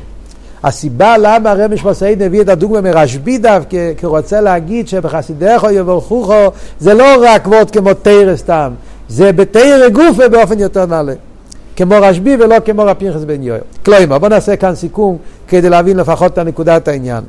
[0.65, 6.51] הסיבה למה הרב משמעסאית מביא את הדוגמא מרשב"י דווקא, כי הוא רוצה להגיד שבחסידיך יברכוכו
[6.79, 8.73] זה לא רק וורד כמו תרא סתם,
[9.09, 11.13] זה בתרא גופה באופן יותר נעלה.
[11.75, 13.59] כמו רשב"י ולא כמו רב פנחס בן יואל.
[13.85, 17.23] כלומר, בואו נעשה כאן סיכום כדי להבין לפחות את הנקודת העניין.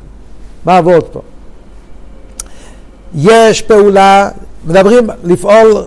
[0.64, 1.20] מה עבוד פה?
[3.14, 4.28] יש פעולה,
[4.66, 5.84] מדברים לפעול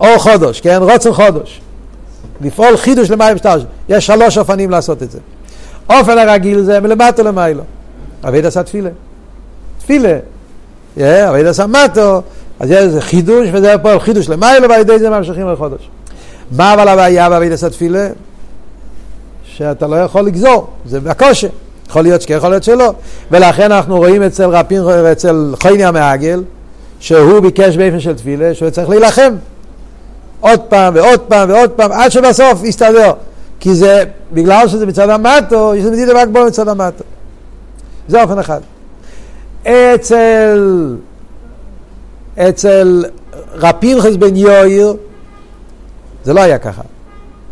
[0.00, 0.78] אור חודש, כן?
[0.80, 1.60] רוצן חודש.
[2.40, 3.58] לפעול חידוש למים שטר.
[3.88, 5.18] יש שלוש אופנים לעשות את זה.
[5.98, 7.62] אופן הרגיל זה מלמטו למיילו.
[8.24, 8.90] אביד עשה תפילה.
[9.78, 10.18] תפילה.
[11.00, 12.22] אביד עשה מטו,
[12.60, 15.88] אז יש חידוש, וזה פועל חידוש למיילו, ועל ידי זה ממשיכים לחודש.
[16.50, 18.08] מה אבל הבעיה בעבידת התפילה?
[19.44, 21.48] שאתה לא יכול לגזור, זה בקושי.
[21.88, 22.94] יכול להיות שכן, יכול להיות שלא.
[23.30, 24.82] ולכן אנחנו רואים אצל רפין,
[25.12, 26.42] אצל חייני המעגל,
[27.00, 29.34] שהוא ביקש באופן של תפילה, שהוא צריך להילחם.
[30.40, 33.12] עוד פעם ועוד פעם ועוד פעם, עד שבסוף יסתדר.
[33.62, 37.04] כי זה, בגלל שזה מצד המטו, יש לזה רק בו מצד המטו.
[38.08, 38.60] זה אופן אחד.
[39.62, 40.96] אצל,
[42.38, 43.04] אצל
[43.52, 44.96] רפינכס בן יויר,
[46.24, 46.82] זה לא היה ככה.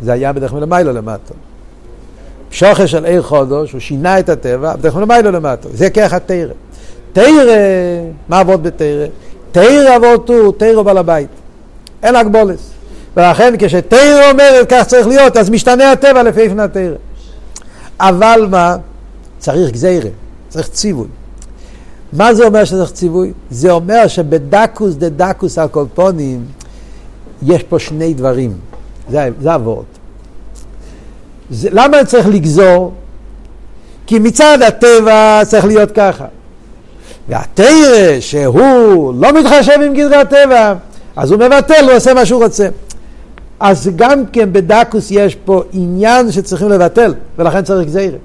[0.01, 1.33] זה היה בדרך מלמיילו למטה.
[2.51, 5.69] שוכר של עיר חודש, הוא שינה את הטבע, בדרך מלמיילו למטה.
[5.73, 6.53] זה ככה תרא.
[7.13, 7.55] תרא,
[8.29, 9.05] מה עבוד בתרא?
[9.51, 11.29] תרא עבוד הוא, תרא בעל הבית.
[12.03, 12.71] אין הגבולס.
[13.17, 16.95] ולכן כשתרא אומרת כך צריך להיות, אז משתנה הטבע לפי איפן התרא.
[17.99, 18.75] אבל מה?
[19.39, 20.09] צריך גזירה,
[20.49, 21.07] צריך ציווי.
[22.13, 23.31] מה זה אומר שצריך ציווי?
[23.51, 26.45] זה אומר שבדקוס דה דקוס הקולפונים
[27.43, 28.53] יש פה שני דברים,
[29.09, 29.85] זה, זה הוורד.
[31.71, 32.93] למה צריך לגזור?
[34.07, 36.25] כי מצד הטבע צריך להיות ככה.
[37.29, 40.73] והתרא שהוא לא מתחשב עם גדרי הטבע,
[41.15, 42.67] אז הוא מבטל, הוא עושה מה שהוא רוצה.
[43.61, 48.17] אז גם כן בדקוס יש פה עניין שצריכים לבטל, ולכן צריך גזירה.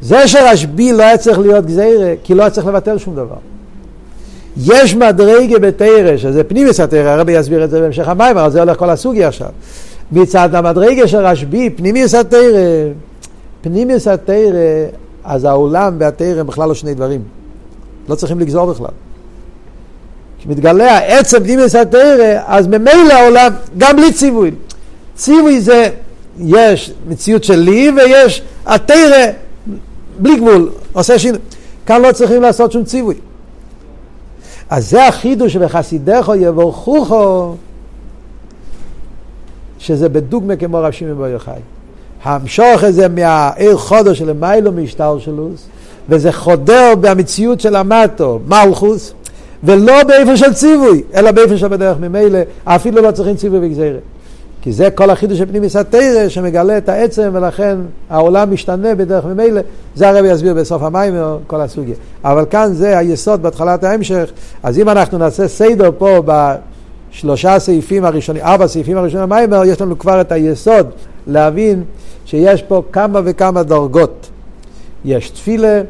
[0.00, 3.36] זה שרשב"י לא היה צריך להיות גזירה, כי לא היה צריך לבטל שום דבר.
[4.56, 8.78] יש מדרגה בתרא, שזה פנימיס התרא, הרבי יסביר את זה בהמשך המים, אבל זה הולך
[8.78, 9.48] כל הסוגיה עכשיו.
[10.12, 12.88] מצד המדרגה של רשב"י, פנימיס התרא,
[13.62, 14.86] פנימיס התרא,
[15.24, 17.20] אז העולם והתרא הם בכלל לא שני דברים.
[18.08, 19.07] לא צריכים לגזור בכלל.
[20.38, 24.50] כשמתגלה העצם פנימיס התרא, אז ממילא העולם, גם בלי ציווי.
[25.14, 25.90] ציווי זה,
[26.38, 29.26] יש מציאות של לי ויש התרא,
[30.18, 31.40] בלי גבול, עושה שינוי.
[31.86, 33.14] כאן לא צריכים לעשות שום ציווי.
[34.70, 37.54] אז זה החידוש שבחסידךו יבורכוכו,
[39.78, 41.60] שזה בדוגמה כמו רב שמעון בר יוחאי.
[42.22, 45.66] המשוך הזה מהעיר חודו של מיילו משטר שלוס,
[46.08, 49.12] וזה חודר במציאות של המטו, מלכוס,
[49.64, 53.98] ולא באיפה של ציווי, אלא באיפה של בדרך ממילא, אפילו לא צריכים ציווי וגזירה.
[54.62, 57.78] כי זה כל החידוש של פנימיס התרא שמגלה את העצם ולכן
[58.10, 59.60] העולם משתנה בדרך ממילא,
[59.94, 61.14] זה הרב יסביר בסוף המים
[61.46, 61.94] כל הסוגיה.
[62.24, 64.30] אבל כאן זה היסוד בהתחלת ההמשך,
[64.62, 66.22] אז אם אנחנו נעשה סדר פה
[67.10, 70.86] שלושה סעיפים הראשונים, ארבע סעיפים הראשונים במיימר, יש לנו כבר את היסוד
[71.26, 71.84] להבין
[72.24, 74.28] שיש פה כמה וכמה דרגות.
[75.04, 75.82] יש תפילה,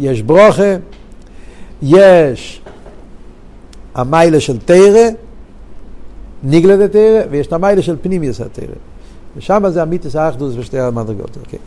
[0.00, 0.76] יש ברוכה,
[1.82, 2.62] יש
[3.94, 5.08] המיילה של תרא,
[6.42, 8.74] ניגלה דתרא, ויש את המיילה של פנימיוס התרא.
[9.36, 11.36] ושם זה המיתוס האחדוס בשתי המדרגות.
[11.44, 11.58] אוקיי.